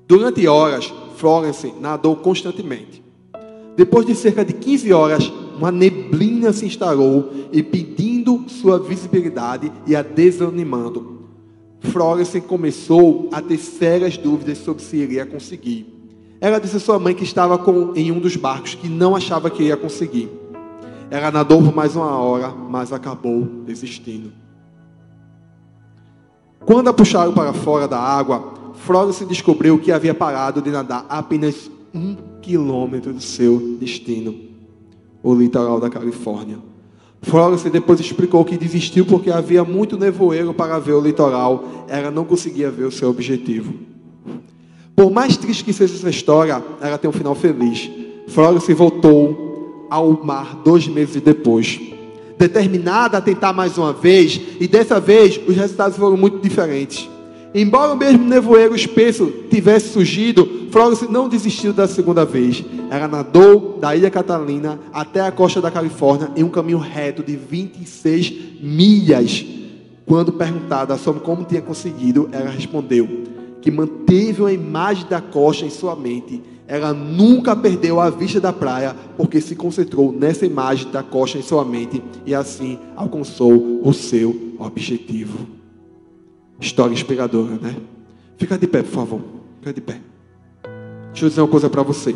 Durante 0.08 0.48
horas, 0.48 0.92
Florence 1.18 1.74
nadou 1.80 2.16
constantemente. 2.16 3.04
Depois 3.76 4.06
de 4.06 4.16
cerca 4.16 4.44
de 4.44 4.54
15 4.54 4.92
horas, 4.94 5.32
uma 5.58 5.72
neblina 5.72 6.54
se 6.54 6.66
instalou, 6.66 7.32
impedindo 7.52 8.46
sua 8.48 8.80
visibilidade 8.80 9.72
e 9.86 9.96
a 9.96 10.02
desanimando. 10.02 11.18
Florence 11.80 12.40
começou 12.42 13.30
a 13.32 13.42
ter 13.42 13.58
sérias 13.58 14.18
dúvidas 14.18 14.58
sobre 14.60 14.84
se 14.84 14.98
iria 14.98 15.26
conseguir. 15.26 15.94
Ela 16.40 16.60
disse 16.60 16.78
à 16.78 16.80
sua 16.80 17.00
mãe 17.00 17.16
que 17.16 17.24
estava 17.24 17.58
com, 17.58 17.94
em 17.96 18.12
um 18.12 18.20
dos 18.20 18.36
barcos, 18.36 18.76
que 18.76 18.88
não 18.88 19.16
achava 19.16 19.50
que 19.50 19.64
ia 19.64 19.78
conseguir. 19.78 20.30
Ela 21.10 21.32
nadou 21.32 21.62
por 21.62 21.74
mais 21.74 21.96
uma 21.96 22.18
hora, 22.18 22.50
mas 22.50 22.92
acabou 22.92 23.44
desistindo. 23.66 24.32
Quando 26.66 26.90
a 26.90 26.94
puxaram 26.94 27.34
para 27.34 27.54
fora 27.54 27.88
da 27.88 27.98
água, 27.98 28.54
Florence 28.74 29.26
descobriu 29.26 29.80
que 29.80 29.92
havia 29.92 30.14
parado 30.14 30.62
de 30.62 30.70
nadar 30.70 31.06
apenas 31.10 31.72
um 31.94 32.16
quilômetro 32.42 33.14
do 33.14 33.22
seu 33.22 33.78
destino, 33.80 34.36
o 35.30 35.36
litoral 35.36 35.80
da 35.80 35.90
Califórnia. 35.90 36.58
Florence 37.22 37.70
depois 37.70 38.00
explicou 38.00 38.46
que 38.46 38.58
desistiu 38.58 39.06
porque 39.06 39.30
havia 39.30 39.64
muito 39.64 39.98
nevoeiro 39.98 40.54
para 40.54 40.80
ver 40.80 40.94
o 40.94 41.02
litoral, 41.02 41.86
ela 41.90 42.10
não 42.10 42.24
conseguia 42.24 42.72
ver 42.72 42.86
o 42.86 42.92
seu 42.92 43.10
objetivo. 43.10 43.74
Por 44.96 45.12
mais 45.12 45.36
triste 45.36 45.64
que 45.64 45.74
seja 45.74 45.96
essa 45.96 46.10
história, 46.10 46.64
ela 46.80 46.98
tem 46.98 47.10
um 47.10 47.14
final 47.14 47.36
feliz. 47.36 47.90
Florence 48.28 48.74
voltou 48.74 49.88
ao 49.90 50.24
mar 50.24 50.62
dois 50.64 50.88
meses 50.88 51.22
depois, 51.22 51.80
determinada 52.38 53.18
a 53.18 53.22
tentar 53.22 53.52
mais 53.52 53.78
uma 53.78 53.92
vez, 53.92 54.40
e 54.60 54.68
dessa 54.68 55.00
vez 55.00 55.40
os 55.46 55.56
resultados 55.56 55.98
foram 55.98 56.16
muito 56.16 56.40
diferentes. 56.40 57.10
Embora 57.54 57.94
o 57.94 57.98
mesmo 57.98 58.24
nevoeiro 58.26 58.76
espesso 58.76 59.32
tivesse 59.50 59.90
surgido, 59.90 60.68
Florence 60.72 61.10
não 61.10 61.30
desistiu 61.30 61.74
da 61.74 61.88
segunda 61.88 62.26
vez. 62.26 62.64
Ela 62.90 63.08
nadou 63.08 63.78
da 63.80 63.96
ilha 63.96 64.12
Catalina 64.12 64.80
até 64.94 65.22
a 65.22 65.32
costa 65.32 65.62
da 65.62 65.72
Califórnia 65.72 66.32
em 66.36 66.44
um 66.44 66.50
caminho 66.50 66.78
reto 66.78 67.24
de 67.24 67.36
26 67.36 68.34
milhas. 68.62 69.46
Quando 70.06 70.32
perguntada 70.32 70.98
sobre 70.98 71.22
como 71.22 71.46
tinha 71.46 71.62
conseguido, 71.62 72.30
ela 72.32 72.50
respondeu: 72.50 73.08
que 73.62 73.72
manteve 73.72 74.42
uma 74.42 74.52
imagem 74.52 75.06
da 75.08 75.20
costa 75.20 75.66
em 75.66 75.70
sua 75.70 75.96
mente, 75.96 76.42
ela 76.68 76.94
nunca 76.94 77.56
perdeu 77.56 78.00
a 78.00 78.10
vista 78.10 78.40
da 78.40 78.54
praia, 78.54 78.96
porque 79.16 79.42
se 79.42 79.56
concentrou 79.56 80.12
nessa 80.12 80.46
imagem 80.46 80.92
da 80.92 81.02
costa 81.02 81.38
em 81.38 81.42
sua 81.42 81.64
mente 81.64 82.04
e 82.26 82.36
assim 82.36 82.78
alcançou 82.96 83.82
o 83.84 83.94
seu 83.94 84.56
objetivo. 84.60 85.57
História 86.60 86.94
inspiradora, 86.94 87.58
né? 87.62 87.76
Fica 88.38 88.58
de 88.58 88.68
pé, 88.68 88.82
por 88.82 88.92
favor. 88.92 89.22
Fica 89.60 89.74
de 89.74 89.82
pé. 89.82 90.00
Deixa 91.12 91.26
eu 91.26 91.30
dizer 91.30 91.42
uma 91.42 91.48
coisa 91.48 91.70
para 91.70 91.84
você. 91.84 92.16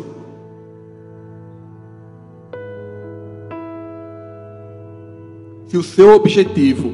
Se 5.66 5.76
o 5.76 5.82
seu 5.82 6.14
objetivo 6.14 6.92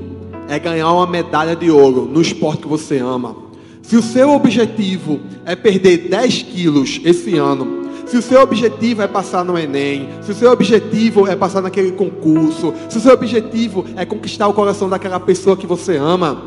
é 0.48 0.58
ganhar 0.58 0.92
uma 0.92 1.06
medalha 1.06 1.56
de 1.56 1.70
ouro 1.70 2.04
no 2.04 2.22
esporte 2.22 2.62
que 2.62 2.68
você 2.68 2.98
ama, 2.98 3.36
se 3.82 3.96
o 3.96 4.02
seu 4.02 4.30
objetivo 4.30 5.20
é 5.44 5.56
perder 5.56 6.08
10 6.08 6.42
quilos 6.42 7.00
esse 7.04 7.36
ano, 7.36 7.88
se 8.06 8.16
o 8.16 8.22
seu 8.22 8.40
objetivo 8.40 9.02
é 9.02 9.08
passar 9.08 9.44
no 9.44 9.58
Enem, 9.58 10.08
se 10.22 10.30
o 10.30 10.34
seu 10.34 10.50
objetivo 10.50 11.26
é 11.26 11.36
passar 11.36 11.60
naquele 11.60 11.92
concurso, 11.92 12.72
se 12.88 12.96
o 12.96 13.00
seu 13.00 13.12
objetivo 13.12 13.84
é 13.96 14.06
conquistar 14.06 14.46
o 14.48 14.54
coração 14.54 14.88
daquela 14.88 15.20
pessoa 15.20 15.56
que 15.56 15.66
você 15.66 15.96
ama, 15.96 16.42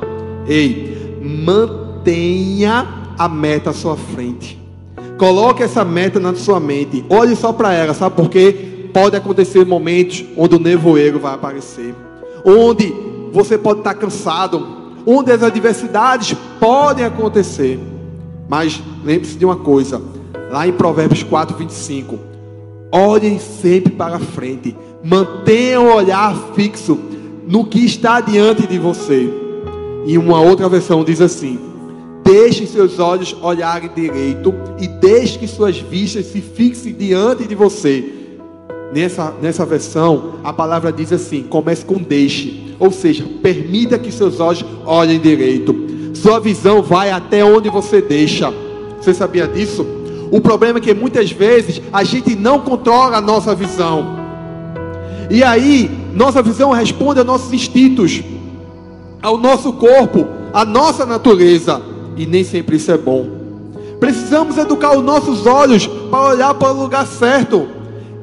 ei, 0.47 1.19
mantenha 1.21 2.87
a 3.17 3.29
meta 3.29 3.69
à 3.69 3.73
sua 3.73 3.95
frente. 3.95 4.59
Coloque 5.17 5.61
essa 5.61 5.85
meta 5.85 6.19
na 6.19 6.33
sua 6.33 6.59
mente. 6.59 7.05
Olhe 7.07 7.35
só 7.35 7.53
para 7.53 7.73
ela, 7.73 7.93
sabe 7.93 8.15
por 8.15 8.29
quê? 8.29 8.89
Pode 8.91 9.15
acontecer 9.15 9.65
momentos 9.65 10.25
onde 10.35 10.55
o 10.55 10.59
nevoeiro 10.59 11.19
vai 11.19 11.35
aparecer, 11.35 11.93
onde 12.43 12.93
você 13.31 13.57
pode 13.57 13.79
estar 13.79 13.93
cansado, 13.93 14.65
onde 15.05 15.31
as 15.31 15.43
adversidades 15.43 16.35
podem 16.59 17.05
acontecer. 17.05 17.79
Mas 18.49 18.81
lembre-se 19.03 19.37
de 19.37 19.45
uma 19.45 19.55
coisa, 19.55 20.01
lá 20.51 20.67
em 20.67 20.73
Provérbios 20.73 21.23
4, 21.23 21.55
25: 21.55 22.19
olhem 22.91 23.39
sempre 23.39 23.93
para 23.93 24.19
frente, 24.19 24.75
mantenham 25.03 25.85
o 25.85 25.95
olhar 25.95 26.35
fixo 26.53 26.99
no 27.47 27.65
que 27.65 27.85
está 27.85 28.19
diante 28.19 28.67
de 28.67 28.77
você. 28.77 29.50
E 30.05 30.17
uma 30.17 30.41
outra 30.41 30.67
versão 30.67 31.03
diz 31.03 31.21
assim: 31.21 31.59
Deixe 32.23 32.65
seus 32.65 32.99
olhos 32.99 33.35
olharem 33.41 33.89
direito 33.93 34.53
e 34.79 34.87
deixe 34.87 35.37
que 35.37 35.47
suas 35.47 35.77
vistas 35.77 36.27
se 36.27 36.41
fixem 36.41 36.93
diante 36.93 37.47
de 37.47 37.55
você. 37.55 38.03
Nessa, 38.93 39.33
nessa 39.41 39.65
versão, 39.65 40.35
a 40.43 40.51
palavra 40.51 40.91
diz 40.91 41.11
assim: 41.11 41.43
comece 41.43 41.85
com 41.85 41.95
deixe. 41.95 42.75
Ou 42.79 42.91
seja, 42.91 43.25
permita 43.41 43.99
que 43.99 44.11
seus 44.11 44.39
olhos 44.39 44.65
olhem 44.85 45.19
direito. 45.19 45.75
Sua 46.13 46.39
visão 46.39 46.81
vai 46.81 47.11
até 47.11 47.43
onde 47.43 47.69
você 47.69 48.01
deixa. 48.01 48.53
Você 48.99 49.13
sabia 49.13 49.47
disso? 49.47 49.85
O 50.31 50.39
problema 50.39 50.79
é 50.79 50.81
que 50.81 50.93
muitas 50.93 51.31
vezes 51.31 51.81
a 51.91 52.03
gente 52.03 52.35
não 52.35 52.59
controla 52.59 53.17
a 53.17 53.21
nossa 53.21 53.53
visão. 53.53 54.19
E 55.29 55.43
aí, 55.43 55.89
nossa 56.13 56.41
visão 56.41 56.71
responde 56.71 57.19
aos 57.19 57.27
nossos 57.27 57.53
instintos, 57.53 58.21
ao 59.21 59.37
nosso 59.37 59.73
corpo, 59.73 60.27
à 60.53 60.65
nossa 60.65 61.05
natureza. 61.05 61.81
E 62.15 62.25
nem 62.25 62.43
sempre 62.43 62.77
isso 62.77 62.91
é 62.91 62.97
bom. 62.97 63.41
Precisamos 63.99 64.57
educar 64.57 64.97
os 64.97 65.03
nossos 65.03 65.45
olhos 65.45 65.85
para 65.85 66.29
olhar 66.29 66.53
para 66.55 66.71
o 66.71 66.81
lugar 66.81 67.05
certo. 67.05 67.67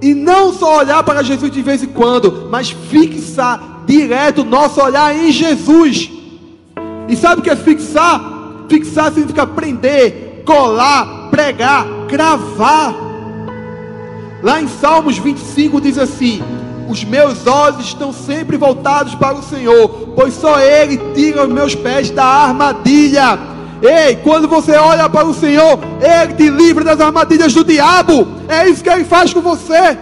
E 0.02 0.14
não 0.14 0.52
só 0.52 0.78
olhar 0.78 1.02
para 1.02 1.22
Jesus 1.22 1.50
de 1.50 1.62
vez 1.62 1.82
em 1.82 1.88
quando, 1.88 2.48
mas 2.50 2.70
fixar 2.70 3.84
direto 3.87 4.44
nosso 4.44 4.80
olhar 4.80 5.14
em 5.16 5.32
Jesus. 5.32 6.11
E 7.08 7.16
sabe 7.16 7.40
o 7.40 7.44
que 7.44 7.50
é 7.50 7.56
fixar? 7.56 8.20
Fixar 8.68 9.12
significa 9.12 9.46
prender, 9.46 10.42
colar, 10.44 11.30
pregar, 11.30 11.87
cravar. 12.08 12.94
Lá 14.42 14.61
em 14.61 14.68
Salmos 14.68 15.18
25 15.18 15.80
diz 15.80 15.98
assim: 15.98 16.42
Os 16.88 17.05
meus 17.05 17.46
olhos 17.46 17.85
estão 17.85 18.12
sempre 18.12 18.57
voltados 18.57 19.14
para 19.14 19.37
o 19.37 19.42
Senhor, 19.42 19.88
pois 20.16 20.33
só 20.33 20.59
Ele 20.59 20.96
tira 21.14 21.44
os 21.44 21.53
meus 21.53 21.74
pés 21.74 22.11
da 22.11 22.24
armadilha. 22.24 23.38
Ei, 23.83 24.16
quando 24.16 24.48
você 24.48 24.72
olha 24.72 25.09
para 25.09 25.27
o 25.27 25.35
Senhor, 25.35 25.79
Ele 26.01 26.33
te 26.33 26.48
livra 26.48 26.83
das 26.83 26.98
armadilhas 26.98 27.53
do 27.53 27.62
diabo. 27.62 28.27
É 28.48 28.66
isso 28.68 28.83
que 28.83 28.88
Ele 28.88 29.05
faz 29.05 29.35
com 29.35 29.42
você. 29.42 29.98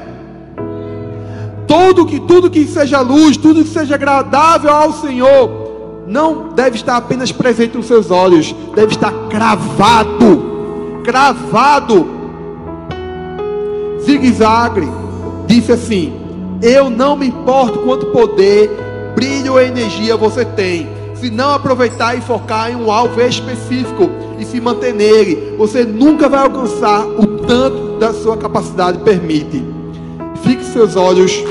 Todo 1.67 2.07
que, 2.07 2.21
tudo 2.21 2.49
que 2.49 2.65
seja 2.67 3.01
luz, 3.01 3.37
tudo 3.37 3.65
que 3.65 3.71
seja 3.71 3.97
agradável 3.97 4.71
ao 4.71 4.93
Senhor, 4.93 6.05
não 6.07 6.51
deve 6.55 6.77
estar 6.77 6.97
apenas 6.97 7.33
presente 7.33 7.77
nos 7.77 7.87
seus 7.87 8.13
olhos, 8.13 8.55
deve 8.77 8.93
estar 8.93 9.13
cravado. 9.29 11.01
Cravado. 11.05 12.07
Zig-Zagre 14.05 14.89
disse 15.49 15.73
assim: 15.73 16.26
Eu 16.63 16.91
não 16.91 17.17
me 17.17 17.29
importo 17.29 17.81
quanto 17.81 18.07
poder, 18.07 18.71
brilho 19.15 19.53
ou 19.53 19.61
energia 19.61 20.17
você 20.17 20.45
tem. 20.45 20.89
Se 21.15 21.31
não 21.31 21.51
aproveitar 21.51 22.17
e 22.17 22.21
focar 22.21 22.71
em 22.71 22.77
um 22.77 22.91
alvo 22.91 23.21
específico 23.21 24.11
e 24.39 24.45
se 24.45 24.61
manter 24.61 24.93
nele, 24.93 25.55
você 25.57 25.85
nunca 25.85 26.29
vai 26.29 26.41
alcançar 26.41 27.07
o 27.07 27.27
tanto 27.47 27.99
da 27.99 28.13
sua 28.13 28.37
capacidade 28.37 28.99
permite. 28.99 29.65
Fixe 30.43 30.73
seus 30.73 30.97
olhos 30.97 31.43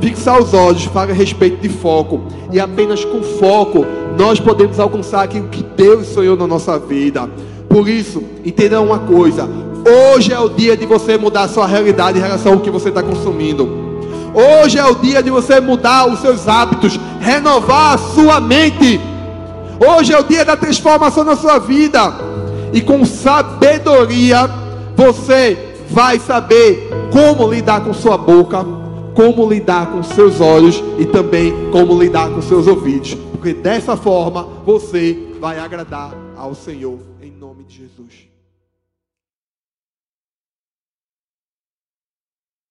Fixar 0.00 0.40
os 0.40 0.54
olhos 0.54 0.84
fala 0.84 1.10
a 1.10 1.14
respeito 1.14 1.60
de 1.60 1.68
foco. 1.68 2.22
E 2.52 2.60
apenas 2.60 3.04
com 3.04 3.22
foco 3.22 3.84
nós 4.16 4.40
podemos 4.40 4.78
alcançar 4.78 5.24
aquilo 5.24 5.48
que 5.48 5.62
Deus 5.62 6.06
sonhou 6.08 6.36
na 6.36 6.46
nossa 6.46 6.78
vida. 6.78 7.28
Por 7.68 7.88
isso, 7.88 8.22
entenda 8.44 8.80
uma 8.80 9.00
coisa: 9.00 9.48
hoje 10.14 10.32
é 10.32 10.38
o 10.38 10.48
dia 10.48 10.76
de 10.76 10.86
você 10.86 11.18
mudar 11.18 11.42
a 11.42 11.48
sua 11.48 11.66
realidade 11.66 12.18
em 12.18 12.22
relação 12.22 12.54
ao 12.54 12.60
que 12.60 12.70
você 12.70 12.88
está 12.88 13.02
consumindo. 13.02 13.77
Hoje 14.34 14.78
é 14.78 14.84
o 14.86 14.94
dia 14.94 15.22
de 15.22 15.30
você 15.30 15.60
mudar 15.60 16.06
os 16.06 16.20
seus 16.20 16.46
hábitos, 16.46 16.98
renovar 17.20 17.94
a 17.94 17.98
sua 17.98 18.40
mente. 18.40 19.00
Hoje 19.80 20.12
é 20.12 20.18
o 20.18 20.24
dia 20.24 20.44
da 20.44 20.56
transformação 20.56 21.24
na 21.24 21.36
sua 21.36 21.58
vida. 21.58 22.12
E 22.72 22.80
com 22.80 23.04
sabedoria, 23.04 24.48
você 24.94 25.56
vai 25.90 26.18
saber 26.18 26.88
como 27.10 27.50
lidar 27.50 27.82
com 27.82 27.94
sua 27.94 28.18
boca, 28.18 28.64
como 29.14 29.48
lidar 29.48 29.90
com 29.90 30.02
seus 30.02 30.40
olhos 30.40 30.82
e 30.98 31.06
também 31.06 31.70
como 31.70 31.98
lidar 31.98 32.30
com 32.30 32.42
seus 32.42 32.66
ouvidos. 32.66 33.14
Porque 33.14 33.54
dessa 33.54 33.96
forma 33.96 34.46
você 34.64 35.34
vai 35.40 35.58
agradar 35.58 36.12
ao 36.36 36.54
Senhor 36.54 36.98
em 37.22 37.30
nome 37.30 37.64
de 37.64 37.78
Jesus. 37.78 38.27